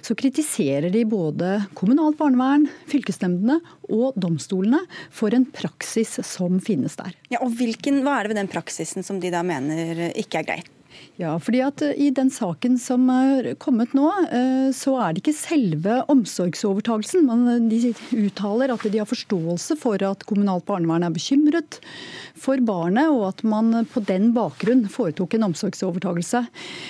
[0.05, 3.59] så kritiserer de både kommunalt barnevern, fylkesnemndene
[3.93, 4.81] og domstolene
[5.13, 7.13] for en praksis som finnes der.
[7.31, 10.49] Ja, og hvilken, Hva er det ved den praksisen som de da mener ikke er
[10.49, 10.71] greit?
[11.15, 15.21] Ja, fordi at eh, I den saken som er kommet nå, eh, så er det
[15.23, 17.29] ikke selve omsorgsovertagelsen.
[17.29, 21.79] Men de uttaler at de har forståelse for at kommunalt barnevern er bekymret
[22.35, 26.43] for barnet, og at man på den bakgrunn foretok en omsorgsovertagelse.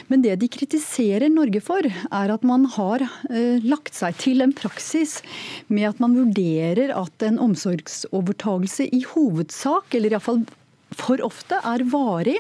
[0.10, 4.56] Men det de kritiserer Norge for, er at man har eh, lagt seg til en
[4.58, 5.20] praksis
[5.70, 10.42] med at man vurderer at en omsorgsovertagelse i hovedsak, eller iallfall
[10.96, 12.40] for ofte, er varig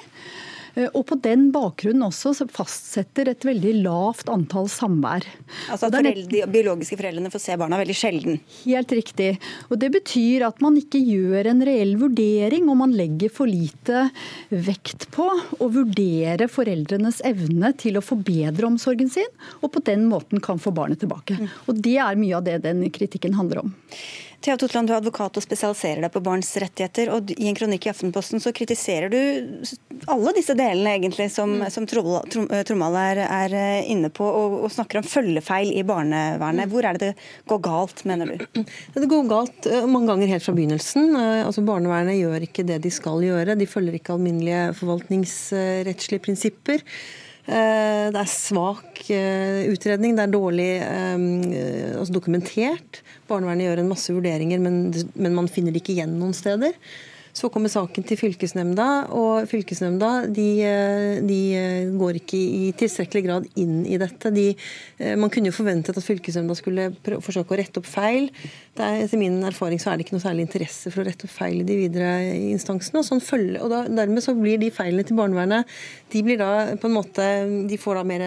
[0.76, 5.26] og på den bakgrunnen også fastsetter et veldig lavt antall samvær.
[5.72, 8.40] Altså at foreldre, De biologiske foreldrene får se barna veldig sjelden?
[8.66, 9.30] Helt riktig.
[9.70, 14.10] Og Det betyr at man ikke gjør en reell vurdering, og man legger for lite
[14.50, 20.44] vekt på å vurdere foreldrenes evne til å forbedre omsorgen sin, og på den måten
[20.44, 21.40] kan få barnet tilbake.
[21.40, 21.50] Mm.
[21.70, 23.76] Og Det er mye av det den kritikken handler om.
[24.42, 27.12] Thea Totland, du er advokat og spesialiserer deg på barns rettigheter.
[27.14, 29.20] og I en kronikk i Aftenposten så kritiserer du
[30.12, 31.70] alle disse delene egentlig som, mm.
[31.74, 36.70] som Trommald er, er, eh, inne på, og, og, snakker om følgefeil i barnevernet.
[36.72, 38.64] Hvor er det det går galt, mener du?
[38.96, 41.12] Det går galt eh, mange ganger helt fra begynnelsen.
[41.16, 43.58] Eh, altså Barnevernet gjør ikke det de skal gjøre.
[43.60, 46.84] De følger ikke alminnelige forvaltningsrettslige prinsipper.
[47.46, 53.04] Det er svak utredning, det er dårlig altså dokumentert.
[53.30, 56.74] Barnevernet gjør en masse vurderinger, men, men man finner det ikke igjen noen steder.
[57.36, 60.48] Så kommer saken til fylkesnemnda, og fylkesnemnda de,
[61.28, 61.40] de
[62.00, 64.32] går ikke i tilstrekkelig grad inn i dette.
[64.32, 64.46] De,
[65.20, 68.30] man kunne jo forventet at fylkesnemnda skulle forsøke å rette opp feil.
[68.76, 71.62] Er, etter min erfaring så er det ikke noe særlig interesse for å rette feil
[71.62, 72.10] i de videre
[72.52, 73.00] instansene.
[73.00, 75.70] Og, sånn følge, og da, dermed så blir de feilene til barnevernet
[76.16, 77.24] de blir da på en måte,
[77.70, 78.24] de får da mer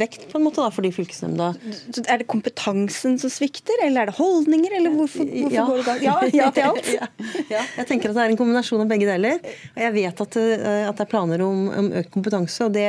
[0.00, 1.52] vekt på en måte da, fordi fylkesnemnda
[2.02, 5.66] Er det kompetansen som svikter, eller er det holdninger, eller hvorfor, hvorfor ja.
[5.68, 6.04] går det galt?
[6.04, 6.90] Ja, ja til alt.
[6.98, 7.08] ja,
[7.52, 7.62] ja.
[7.78, 9.38] Jeg tenker at det er en kombinasjon av begge deler.
[9.72, 12.88] Og jeg vet at, eh, at det er planer om, om, økt kompetanse, og det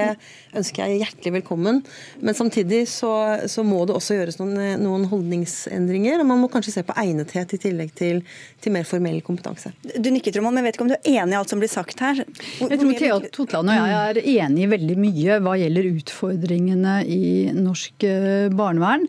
[0.58, 1.82] ønsker jeg hjertelig velkommen.
[2.20, 3.14] Men samtidig så,
[3.52, 6.20] så må det også gjøres noen, noen, holdningsendringer.
[6.22, 8.22] Og man må kanskje se på egnethet i tillegg til,
[8.63, 9.74] til mer formell kompetanse.
[9.97, 11.72] Du nikker, Trond, men jeg vet ikke om du er enig i alt som blir
[11.72, 12.24] sagt her?
[12.57, 16.97] Hvor, jeg tror Thea Totland og jeg er enig i veldig mye hva gjelder utfordringene
[17.05, 17.24] i
[17.55, 19.07] norsk eh, barnevern.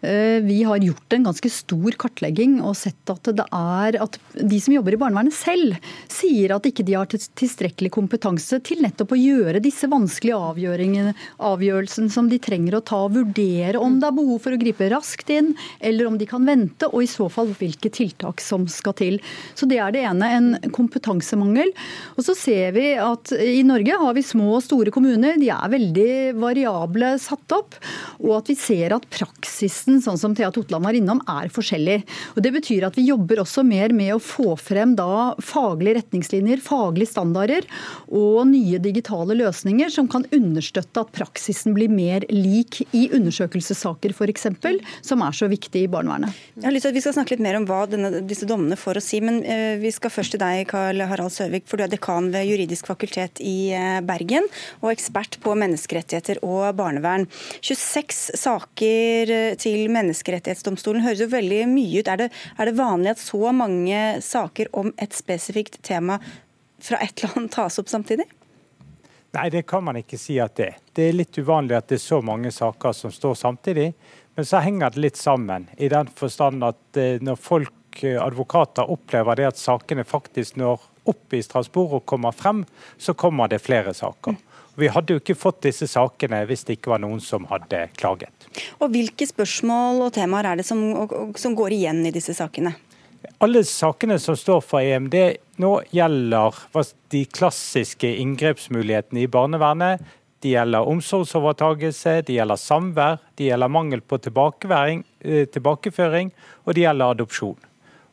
[0.00, 4.60] Eh, vi har gjort en ganske stor kartlegging og sett at det er at de
[4.62, 5.76] som jobber i barnevernet barnevernet selv
[6.10, 12.28] sier at ikke de har tilstrekkelig kompetanse til nettopp å gjøre disse vanskelige avgjørelsene som
[12.30, 13.04] de trenger å ta.
[13.04, 16.44] og Vurdere om det er behov for å gripe raskt inn, eller om de kan
[16.50, 19.20] vente, og i så fall hvilke tiltak som skal til.
[19.54, 21.72] Så Det er det ene, en kompetansemangel.
[22.16, 25.38] Og så ser vi at i Norge har vi små og store kommuner.
[25.40, 27.78] De er veldig variable satt opp.
[28.20, 32.00] Og at vi ser at praksisen, sånn som Thea Totland var innom, er forskjellig.
[32.34, 36.62] Og Det betyr at vi jobber også mer med å få frem da faglige retningslinjer,
[36.64, 37.66] faglige standarder
[38.08, 44.48] og nye digitale løsninger som kan understøtte at praksisen blir mer lik i undersøkelsessaker f.eks.,
[45.06, 46.39] som er så viktig i barnevernet.
[46.56, 48.78] Jeg har lyst til at Vi skal snakke litt mer om hva denne, disse dommene
[48.78, 51.84] får å si, men uh, vi skal først til deg, Karl Harald Søvik, for du
[51.86, 54.48] er dekan ved Juridisk fakultet i uh, Bergen
[54.80, 57.28] og ekspert på menneskerettigheter og barnevern.
[57.60, 62.10] 26 saker eh, til Menneskerettighetsdomstolen høres jo veldig mye ut.
[62.10, 66.18] Er det, er det vanlig at så mange saker om et spesifikt tema
[66.80, 68.26] fra ett land tas opp samtidig?
[69.30, 70.78] Nei, det kan man ikke si at det er.
[70.96, 73.92] Det er litt uvanlig at det er så mange saker som står samtidig.
[74.40, 78.88] Men så henger det litt sammen, i den forstand at eh, når folk, eh, advokater,
[78.88, 80.80] opplever det at sakene faktisk når
[81.12, 82.62] opp i Strasbourg og kommer frem,
[82.96, 84.38] så kommer det flere saker.
[84.80, 88.48] Vi hadde jo ikke fått disse sakene hvis det ikke var noen som hadde klaget.
[88.80, 90.86] Og Hvilke spørsmål og temaer er det som,
[91.36, 92.72] som går igjen i disse sakene?
[93.44, 95.18] Alle sakene som står for EMD
[95.60, 96.56] nå gjelder
[97.12, 100.00] de klassiske inngrepsmulighetene i barnevernet.
[100.40, 106.32] De gjelder omsorgsovertagelse, de gjelder samvær, de gjelder mangel på eh, tilbakeføring
[106.64, 107.58] og de gjelder adopsjon.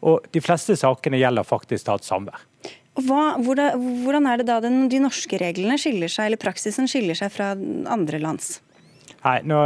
[0.07, 2.43] Og De fleste sakene gjelder faktisk tatt samvær.
[2.97, 7.29] Hva, hvordan er det da den, de norske reglene skiller seg, eller praksisen skiller seg
[7.33, 8.57] fra andre lands?
[9.23, 9.59] Nei, nå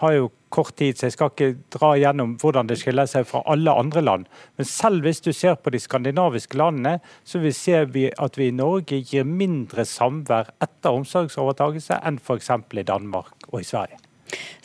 [0.00, 3.42] har jo kort tid, så jeg skal ikke dra gjennom hvordan det skiller seg fra
[3.50, 4.30] alle andre land.
[4.56, 8.50] Men selv hvis du ser på de skandinaviske landene, så vi ser vi at vi
[8.50, 12.52] i Norge gir mindre samvær etter omsorgsovertakelse enn f.eks.
[12.76, 14.02] i Danmark og i Sverige.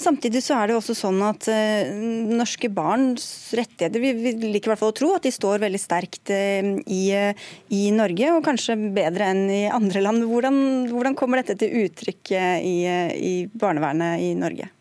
[0.02, 1.92] Samtidig så er det også sånn at uh,
[2.34, 5.82] norske barns rettigheter Vi, vi liker i hvert fall å tro at de står veldig
[5.82, 10.26] sterkt uh, i, uh, i, Norge, og kanskje bedre enn i andre land.
[10.26, 10.58] Hvordan,
[10.90, 12.76] hvordan kommer dette til uttrykk i,
[13.14, 14.72] i barnevernet i Norge?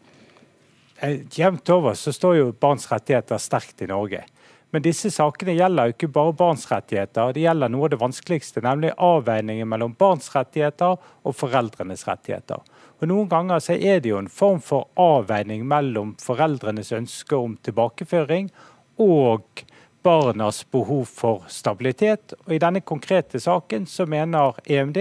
[1.02, 4.24] Eh, jevnt over så står jo barns rettigheter sterkt i Norge.
[4.70, 8.62] Men disse sakene gjelder jo ikke bare barns rettigheter, det gjelder noe av det vanskeligste,
[8.62, 12.60] nemlig avveiningen mellom barns rettigheter og foreldrenes rettigheter.
[13.00, 17.56] Og Noen ganger så er det jo en form for avveining mellom foreldrenes ønske om
[17.64, 18.52] tilbakeføring
[19.00, 19.64] og
[20.04, 22.36] barnas behov for stabilitet.
[22.44, 25.00] Og I denne konkrete saken så mener EMD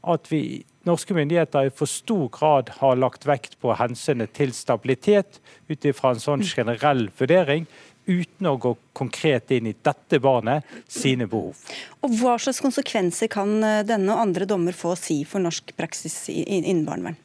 [0.00, 5.40] at vi norske myndigheter i for stor grad har lagt vekt på hensynet til stabilitet
[5.68, 7.66] ut ifra en sånn generell vurdering.
[8.10, 11.54] uten å gå konkret inn i dette barnet sine behov.
[12.02, 16.24] Og Hva slags konsekvenser kan eh, denne og andre dommer få si for norsk praksis
[16.32, 17.20] innen barnevern?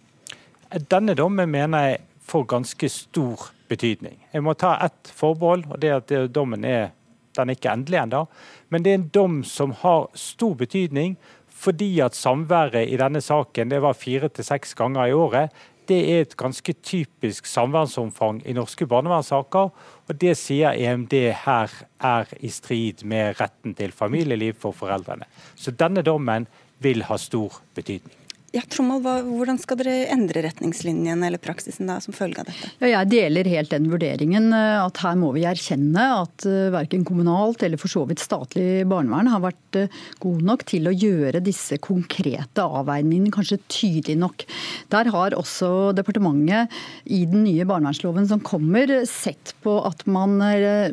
[0.92, 4.20] Denne dommen mener jeg får ganske stor betydning.
[4.34, 6.92] Jeg må ta ett forbehold, og det er at dommen er,
[7.38, 8.26] den er ikke endelig ennå.
[8.70, 11.16] Men det er en dom som har stor betydning
[11.56, 15.54] fordi at samværet i denne saken det var fire til seks ganger i året.
[15.88, 19.72] Det er et ganske typisk samværsomfang i norske barnevernssaker.
[20.08, 21.14] Og det sier EMD
[21.46, 25.30] her er i strid med retten til familieliv for foreldrene.
[25.56, 26.50] Så denne dommen
[26.82, 28.25] vil ha stor betydning.
[28.56, 32.70] Ja, Trommal, Hvordan skal dere endre retningslinjene eller praksisen da, som følge av dette?
[32.80, 37.04] Ja, jeg deler helt den vurderingen eh, at her må vi erkjenne at eh, verken
[37.04, 41.42] kommunalt eller for så vidt statlig barnevern har vært eh, god nok til å gjøre
[41.44, 44.48] disse konkrete avveiningene kanskje tydelig nok.
[44.96, 46.72] Der har også departementet
[47.12, 50.38] i den nye barnevernsloven som kommer, sett på at man,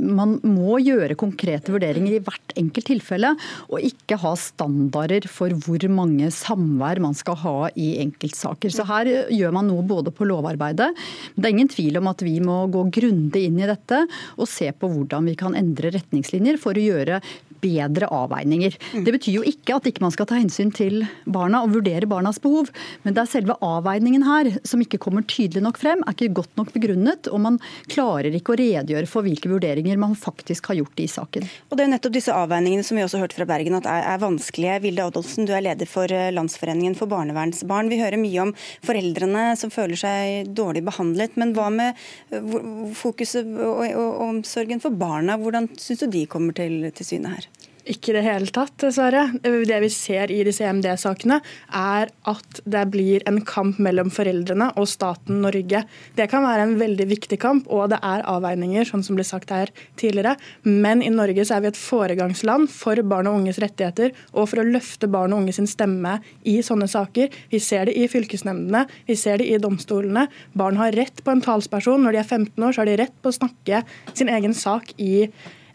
[0.03, 3.37] man må gjøre konkrete vurderinger i hvert enkelt tilfelle,
[3.71, 8.73] og ikke ha standarder for hvor mange samvær man skal ha ha i enkeltsaker.
[8.73, 10.91] Så her gjør man noe både på lovarbeidet.
[11.37, 14.05] Det er ingen tvil om at vi må gå grundig inn i dette
[14.37, 17.21] og se på hvordan vi kan endre retningslinjer for å gjøre
[17.63, 18.77] bedre avveininger.
[18.93, 19.05] Mm.
[19.07, 22.41] Det betyr jo ikke at ikke man skal ta hensyn til barna og vurdere barnas
[22.43, 22.71] behov,
[23.05, 26.57] men det er selve avveiningen her som ikke kommer tydelig nok frem, er ikke godt
[26.59, 27.59] nok begrunnet, og man
[27.93, 31.49] klarer ikke å redegjøre for hvilke vurderinger man faktisk har gjort i saken.
[31.71, 34.23] Og Det er nettopp disse avveiningene som vi også hørte fra Bergen at er, er
[34.23, 34.81] vanskelige.
[34.85, 37.91] Vilde Adolfsen, du er leder for eh, Landsforeningen for barnevernsbarn.
[37.93, 38.55] Vi hører mye om
[38.87, 42.03] foreldrene som føler seg dårlig behandlet, men hva med
[42.33, 42.55] eh,
[42.99, 45.39] fokuset og, og, og omsorgen for barna?
[45.41, 47.52] Hvordan syns du de kommer til, til syne her?
[47.91, 49.25] Ikke i det hele tatt, dessverre.
[49.43, 51.41] Det vi ser i disse EMD-sakene,
[51.75, 55.83] er at det blir en kamp mellom foreldrene og staten Norge.
[56.15, 59.51] Det kan være en veldig viktig kamp, og det er avveininger, sånn som ble sagt
[59.55, 60.37] her tidligere.
[60.63, 64.63] Men i Norge så er vi et foregangsland for barn og unges rettigheter, og for
[64.63, 67.35] å løfte barn og unge sin stemme i sånne saker.
[67.51, 70.29] Vi ser det i fylkesnemndene, vi ser det i domstolene.
[70.55, 72.07] Barn har rett på en talsperson.
[72.07, 73.83] Når de er 15 år, så har de rett på å snakke
[74.15, 75.27] sin egen sak i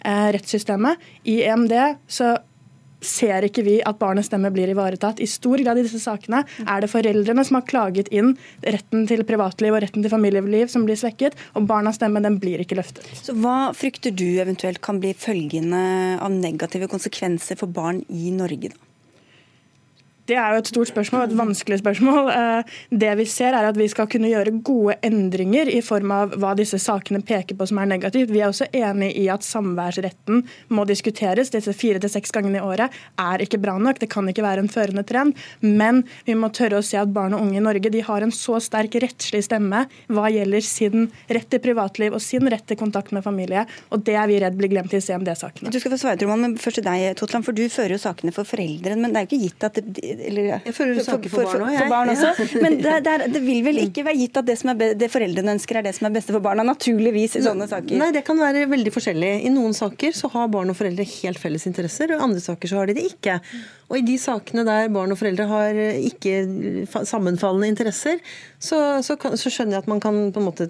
[0.05, 1.01] rettssystemet.
[1.25, 1.73] I EMD
[2.07, 2.35] så
[3.03, 5.21] ser ikke vi at barnets stemme blir ivaretatt.
[5.21, 8.33] I stor grad i disse sakene er det foreldrene som har klaget inn
[8.65, 12.63] retten til privatliv og retten til familieliv som blir svekket, og barnas stemme den blir
[12.63, 13.05] ikke løftet.
[13.21, 18.73] Så Hva frykter du eventuelt kan bli følgende av negative konsekvenser for barn i Norge?
[18.73, 18.86] da?
[20.27, 22.29] Det er jo et stort spørsmål, et vanskelig spørsmål.
[22.33, 26.33] Eh, det vi ser er at vi skal kunne gjøre gode endringer i form av
[26.41, 28.33] hva disse sakene peker på som er negativt.
[28.35, 30.43] Vi er også enig i at samværsretten
[30.75, 31.53] må diskuteres.
[31.53, 34.01] Disse fire til seks gangene i året er ikke bra nok.
[34.03, 35.37] Det kan ikke være en førende trend.
[35.63, 38.35] Men vi må tørre å se at barn og unge i Norge de har en
[38.35, 43.15] så sterk rettslig stemme hva gjelder sin rett til privatliv og sin rett til kontakt
[43.15, 43.63] med familie.
[43.95, 45.71] Og det er vi redd blir glemt i CMD-sakene.
[45.71, 48.35] Du skal få svare, Truman, men først til deg, Totland, for du fører jo sakene
[48.35, 48.99] for foreldrene.
[48.99, 51.63] Men det er jo ikke gitt at det eller, jeg føler du for, for, for,
[51.63, 52.47] for, barn også.
[52.63, 55.09] Men det, det, er, det, vil vel ikke være gitt at det som er det
[55.13, 56.65] foreldrene ønsker, er det som er beste for barna?
[56.67, 57.99] Naturligvis i sånne saker.
[58.01, 59.33] Nei, det kan være veldig forskjellig.
[59.47, 62.71] I noen saker så har barn og foreldre helt felles interesser, og i andre saker
[62.71, 63.39] så har de det ikke.
[63.87, 68.19] Og i de sakene der barn og foreldre har ikke sammenfallende interesser,
[68.59, 70.67] så, så, så, skjønner jeg at man kan på en måte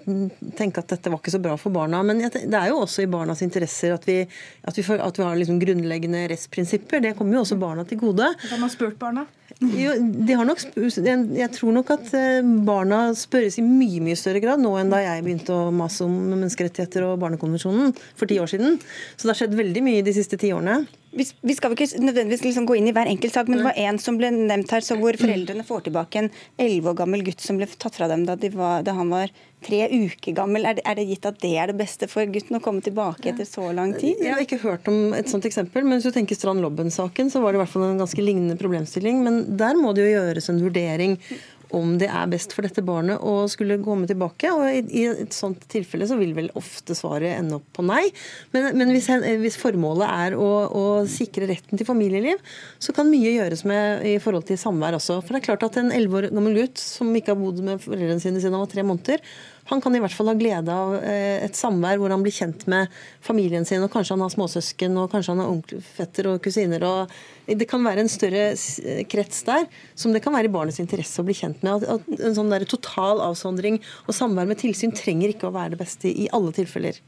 [0.58, 2.04] tenke at dette var ikke så bra for barna.
[2.06, 4.20] Men det er jo også i barnas interesser at vi,
[4.62, 7.02] at vi, får, at vi har liksom grunnleggende rettsprinsipper.
[7.02, 8.30] Det kommer jo også barna til gode.
[8.38, 9.26] Har man spurt barna?
[9.58, 14.42] Jo, de har nok, jeg tror nok at eh, barna spørres i mye mye større
[14.44, 18.52] grad nå enn da jeg begynte å mase om menneskerettigheter og Barnekonvensjonen for ti år
[18.52, 18.76] siden.
[19.16, 20.82] Så det har skjedd veldig mye de siste ti årene.
[21.18, 23.98] Vi, skal ikke nødvendigvis liksom gå inn i hver enkelt sak, men det var en
[24.02, 27.68] som ble nevnt her, hvor foreldrene får tilbake en elleve år gammel gutt som ble
[27.74, 29.32] tatt fra dem da, de var, da han var
[29.64, 30.66] tre uker gammel.
[30.68, 33.32] Er det, er det, gitt at det er det beste for gutten å komme tilbake
[33.32, 34.22] etter så lang tid?
[34.22, 37.42] Jeg har ikke hørt om et sånt eksempel, men hvis du tenker Strand Lobben-saken, så
[37.42, 39.22] var det i hvert fall en ganske lignende problemstilling.
[39.26, 41.18] Men der må det jo gjøres en vurdering
[41.76, 44.50] om det er best for dette barnet å skulle komme tilbake.
[44.52, 48.04] og I, et sånt tilfelle så vil vel ofte svaret ende opp på nei.
[48.54, 49.10] Men, men hvis,
[49.42, 52.40] hvis, formålet er å, å, sikre retten til familieliv,
[52.80, 55.20] så kan mye gjøres med i forhold til samvær også.
[55.22, 57.84] For det er klart at en elleve år gammel gutt som ikke har bodd med
[57.84, 59.24] foreldrene sine siden han var tre måneder,
[59.68, 62.64] han kan i hvert fall ha glede av eh, et samvær hvor han blir kjent
[62.70, 62.92] med
[63.24, 66.84] familien sin, og kanskje han har småsøsken, og kanskje han har onkel, fetter og kusiner.
[66.88, 67.12] og
[67.48, 68.48] Det kan være en større
[69.12, 71.84] krets der som det kan være i barnets interesse å bli kjent med.
[71.84, 75.82] At, en sånn der total avsondring og samvær med tilsyn trenger ikke å være det
[75.84, 77.00] beste i alle tilfeller.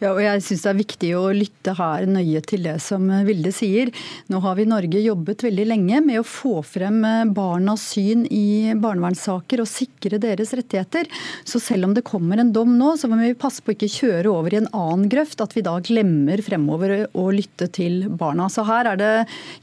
[0.00, 3.52] Ja, og jeg syns det er viktig å lytte her nøye til det som Vilde
[3.54, 3.90] sier.
[4.32, 6.98] Nå har vi i Norge jobbet veldig lenge med å få frem
[7.36, 11.06] barnas syn i barnevernssaker og sikre deres rettigheter.
[11.44, 14.32] Så selv om det kommer en dom nå, så må vi passe på ikke kjøre
[14.32, 15.44] over i en annen grøft.
[15.44, 18.48] At vi da glemmer fremover å lytte til barna.
[18.50, 19.12] Så her er det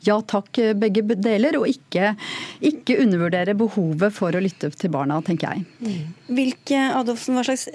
[0.08, 2.14] ja takk begge deler, og ikke,
[2.64, 6.00] ikke undervurdere behovet for å lytte til barna, tenker jeg.
[6.32, 7.68] Hvilke, Adolfsen, hva slags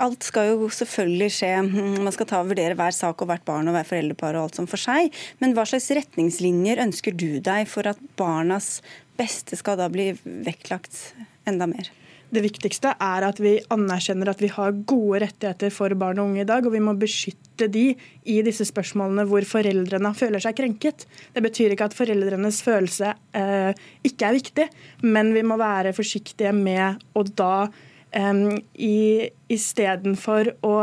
[0.00, 3.68] Alt skal jo selvfølgelig skje man skal ta og vurdere hver sak og hvert barn
[3.70, 5.10] og hver foreldrepar og alt som for seg.
[5.42, 8.78] Men hva slags retningslinjer ønsker du deg for at barnas
[9.18, 11.14] beste skal da bli vektlagt
[11.48, 11.90] enda mer?
[12.34, 16.42] Det viktigste er at vi anerkjenner at vi har gode rettigheter for barn og unge
[16.42, 21.06] i dag, og vi må beskytte de i disse spørsmålene hvor foreldrene føler seg krenket.
[21.34, 23.70] Det betyr ikke at foreldrenes følelse eh,
[24.06, 24.68] ikke er viktig,
[25.06, 27.68] men vi må være forsiktige med å da
[28.10, 30.74] eh, istedenfor å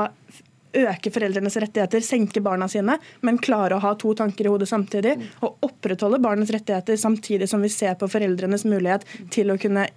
[0.78, 5.16] øke foreldrenes rettigheter, senke barna sine, men klare å ha to tanker i hodet samtidig.
[5.46, 9.88] Og opprettholde barnets rettigheter samtidig som vi ser på foreldrenes mulighet til å kunne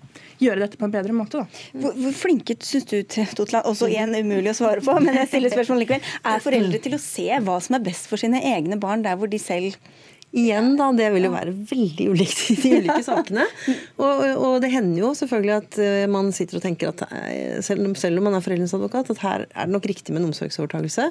[0.42, 1.44] gjøre dette på en bedre måte.
[1.72, 5.54] Hvor, hvor, flinke syns du, Totland, også igjen umulig å svare på, men jeg stiller
[5.54, 9.04] spørsmål likevel, er foreldre til å se hva som er best for sine egne barn
[9.04, 9.78] der hvor de selv
[10.34, 13.44] Igjen, da, det vil jo være veldig ulikt i de ulike sakene.
[14.02, 17.86] Og, og, det hender jo selvfølgelig at eh, man sitter og tenker at eh, selv,
[18.00, 21.06] selv om man er foreldrenes advokat, at her er det nok riktig med en omsorgsovertakelse.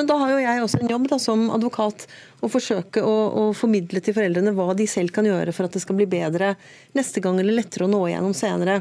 [0.00, 2.06] Men da har jo jeg også en jobb da, som advokat
[2.40, 3.12] å forsøke å,
[3.42, 6.54] å, formidle til foreldrene hva de selv kan gjøre for at det skal bli bedre
[6.96, 8.80] neste gang eller lettere å nå igjennom senere.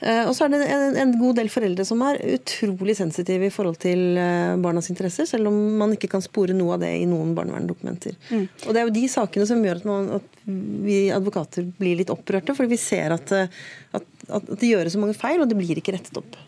[0.00, 3.52] Eh, og så er det en, en, god del foreldre som er utrolig sensitive i
[3.52, 7.08] forhold til eh, barnas interesser, selv om man ikke kan spore noe av det i
[7.10, 8.16] noen barneverndokumenter.
[8.30, 8.46] Mm.
[8.66, 10.38] Og Det er jo de sakene som gjør at, man, at,
[10.86, 13.60] vi advokater blir litt opprørte, fordi vi ser at, eh,
[13.98, 14.08] at,
[14.40, 16.38] at det gjøres så mange feil, og det blir ikke rettet opp.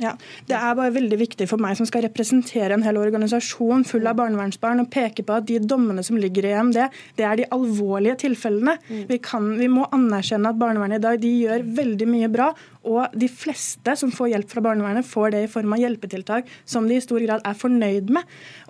[0.00, 0.14] Ja,
[0.48, 4.16] Det er bare veldig viktig for meg som skal representere en hel organisasjon full av
[4.20, 6.78] barnevernsbarn, å peke på at de dommene som ligger i EMD,
[7.18, 8.78] det er de alvorlige tilfellene.
[8.88, 9.04] Mm.
[9.10, 12.48] Vi, kan, vi, må anerkjenne at barnevernet i dag de gjør veldig mye bra.
[12.88, 16.86] Og de fleste som får hjelp fra barnevernet, får det i form av hjelpetiltak som
[16.88, 18.24] de i stor grad er fornøyd med.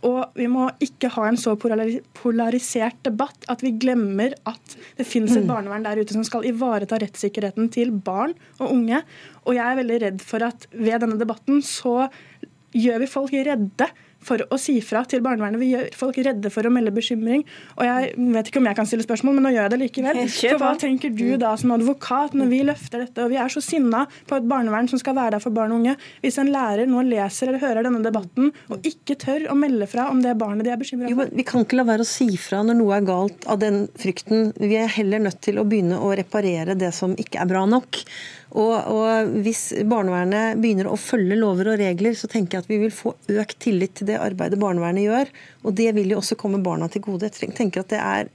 [0.07, 5.37] Og vi må ikke ha en så polarisert debatt at vi glemmer at det finnes
[5.37, 5.51] et mm.
[5.53, 9.03] barnevern der ute som skal ivareta rettssikkerheten til barn og unge.
[9.47, 12.11] Og jeg er veldig redd for at ved denne debatten så
[12.77, 13.91] gjør vi folk redde
[14.25, 15.61] for å si fra til barnevernet.
[15.61, 17.45] Vi gjør folk redde for å melde bekymring.
[17.79, 20.21] Og jeg vet ikke om jeg kan stille spørsmål, men nå gjør jeg det likevel.
[20.51, 23.63] For hva tenker du da som advokat når vi løfter dette, og vi er så
[23.65, 25.95] sinna på et barnevern som skal være der for barn og unge,
[26.25, 30.09] hvis en lærer nå leser eller hører denne debatten og ikke tør å melde fra
[30.11, 31.31] om det barnet de er bekymra for?
[31.37, 34.51] Vi kan ikke la være å si fra når noe er galt av den frykten.
[34.61, 38.03] Vi er heller nødt til å begynne å reparere det som ikke er bra nok.
[38.51, 42.81] Og, og, Hvis barnevernet begynner å følge lover og regler, så tenker jeg at vi
[42.83, 45.33] vil få økt tillit til det arbeidet barnevernet gjør.
[45.65, 47.31] Og det vil jo også komme barna til gode.
[47.31, 48.31] Jeg tenker at det er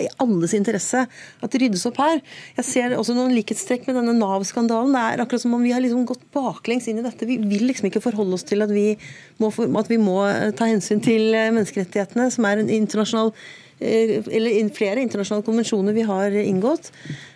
[0.00, 2.22] i alles interesse at det ryddes opp her.
[2.56, 4.94] Jeg ser også noen likhetstrekk med denne Nav-skandalen.
[4.96, 7.28] Det er akkurat som om vi har liksom gått baklengs inn i dette.
[7.28, 8.94] Vi vil liksom ikke forholde oss til at vi
[9.42, 10.22] må, at vi må
[10.56, 16.36] ta hensyn til menneskerettighetene, som er en internasjonal Eh, eller flere internasjonale konvensjoner vi har
[16.40, 16.90] inngått.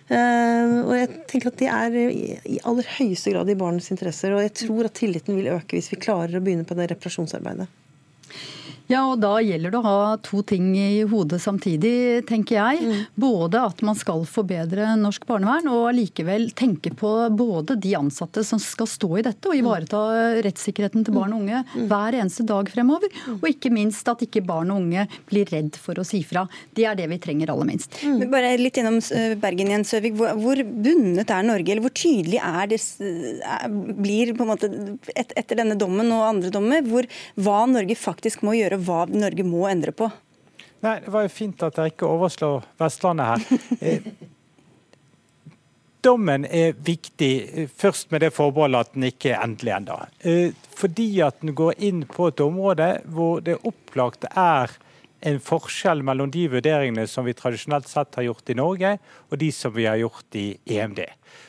[0.07, 4.35] Eh, og jeg tenker at Det er i aller høyeste grad i barnets interesser.
[4.35, 7.67] Og jeg tror at tilliten vil øke hvis vi klarer å begynne på det reparasjonsarbeidet.
[8.91, 12.85] Ja, og Da gjelder det å ha to ting i hodet samtidig, tenker jeg.
[12.85, 12.99] Mm.
[13.17, 18.61] Både at man skal forbedre norsk barnevern, og allikevel tenke på både de ansatte som
[18.61, 20.01] skal stå i dette og ivareta
[20.45, 21.87] rettssikkerheten til barn og unge mm.
[21.89, 23.09] hver eneste dag fremover.
[23.25, 23.39] Mm.
[23.39, 26.45] Og ikke minst at ikke barn og unge blir redd for å si fra.
[26.75, 27.97] Det er det vi trenger aller minst.
[28.05, 28.27] Mm.
[28.31, 30.17] Bare litt innom eh, Bergen igjen, Søvik.
[30.19, 32.79] Hvor, hvor bundet er Norge, eller hvor tydelig er det,
[33.97, 34.69] blir på en måte
[35.15, 37.09] et, etter denne dommen og andre dommer, hvor,
[37.41, 40.09] hva Norge faktisk må gjøre høre hva Norge må endre på.
[40.85, 43.41] Nei, Det var jo fint at dere ikke overslår Vestlandet her.
[43.85, 44.01] Eh,
[46.05, 49.97] dommen er viktig, eh, først med det forbeholdet at den ikke er endelig ennå.
[50.21, 54.69] Eh, fordi at den går inn på et område hvor det opplagt er
[55.25, 58.91] en forskjell mellom de vurderingene som vi tradisjonelt sett har gjort i Norge,
[59.31, 60.45] og de som vi har gjort i
[60.77, 61.01] EMD.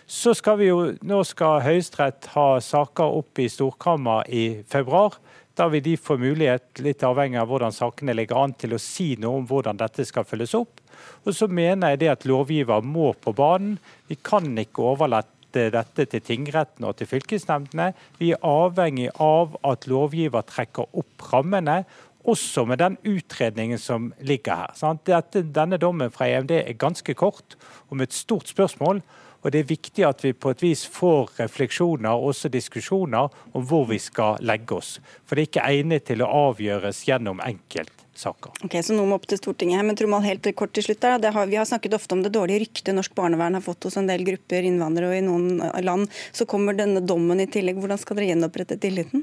[0.07, 5.19] Så skal vi jo, Nå skal Høyesterett ha saker opp i Storkammer i februar.
[5.57, 9.15] Da vil de få mulighet, litt avhengig av hvordan sakene ligger an, til å si
[9.21, 10.83] noe om hvordan dette skal følges opp.
[11.25, 13.79] Og så mener jeg det at lovgiver må på banen.
[14.11, 17.95] Vi kan ikke overlate dette til tingrettene og til fylkesnemndene.
[18.21, 21.85] Vi er avhengig av at lovgiver trekker opp rammene,
[22.27, 24.97] også med den utredningen som ligger her.
[25.07, 27.55] Dette, denne dommen fra EMD er ganske kort
[27.87, 29.01] og med et stort spørsmål.
[29.47, 33.67] Og Det er viktig at vi på et vis får refleksjoner og også diskusjoner om
[33.71, 34.97] hvor vi skal legge oss.
[35.23, 38.57] For det er ikke egnet til å avgjøres gjennom enkelt saker.
[38.67, 41.23] Ok, så noe må opp til Stortinget her, men Trumal, helt kort til slutt der.
[41.31, 44.11] Har, vi har snakket ofte om det dårlige ryktet norsk barnevern har fått hos en
[44.11, 46.11] del grupper innvandrere og i noen land.
[46.35, 47.79] Så kommer denne dommen i tillegg.
[47.79, 49.23] Hvordan skal dere gjenopprette tilliten?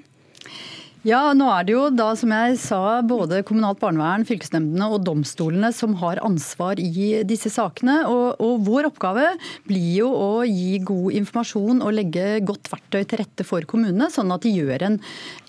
[1.04, 5.68] Ja, nå er det jo da, som jeg sa, både kommunalt barnevern, fylkesnemndene og domstolene
[5.76, 7.98] som har ansvar i disse sakene.
[8.08, 9.34] Og, og, vår oppgave
[9.68, 14.32] blir jo å gi god informasjon og legge godt verktøy til rette for kommunene, sånn
[14.32, 14.96] at de gjør en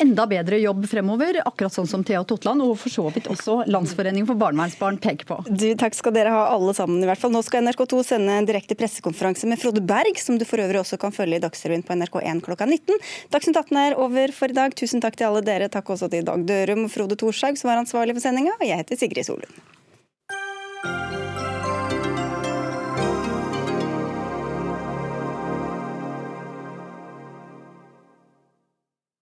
[0.03, 1.39] enda bedre jobb fremover.
[1.47, 5.39] Akkurat sånn som Thea Totland og for så vidt også Landsforeningen for barnevernsbarn peker på.
[5.47, 7.31] Du, takk skal dere ha alle sammen i hvert fall.
[7.31, 10.99] Nå skal NRK2 sende en direkte pressekonferanse med Frode Berg, som du for øvrig også
[10.99, 12.99] kan følge i Dagsrevyen på NRK1 klokka 19.
[13.31, 14.75] Dagsnytt 18 er over for i dag.
[14.75, 15.71] Tusen takk til alle dere.
[15.73, 18.57] Takk også til Dag Dørum og Frode Thorshaug, som var ansvarlig for sendinga.
[18.61, 19.63] Og jeg heter Sigrid Solund.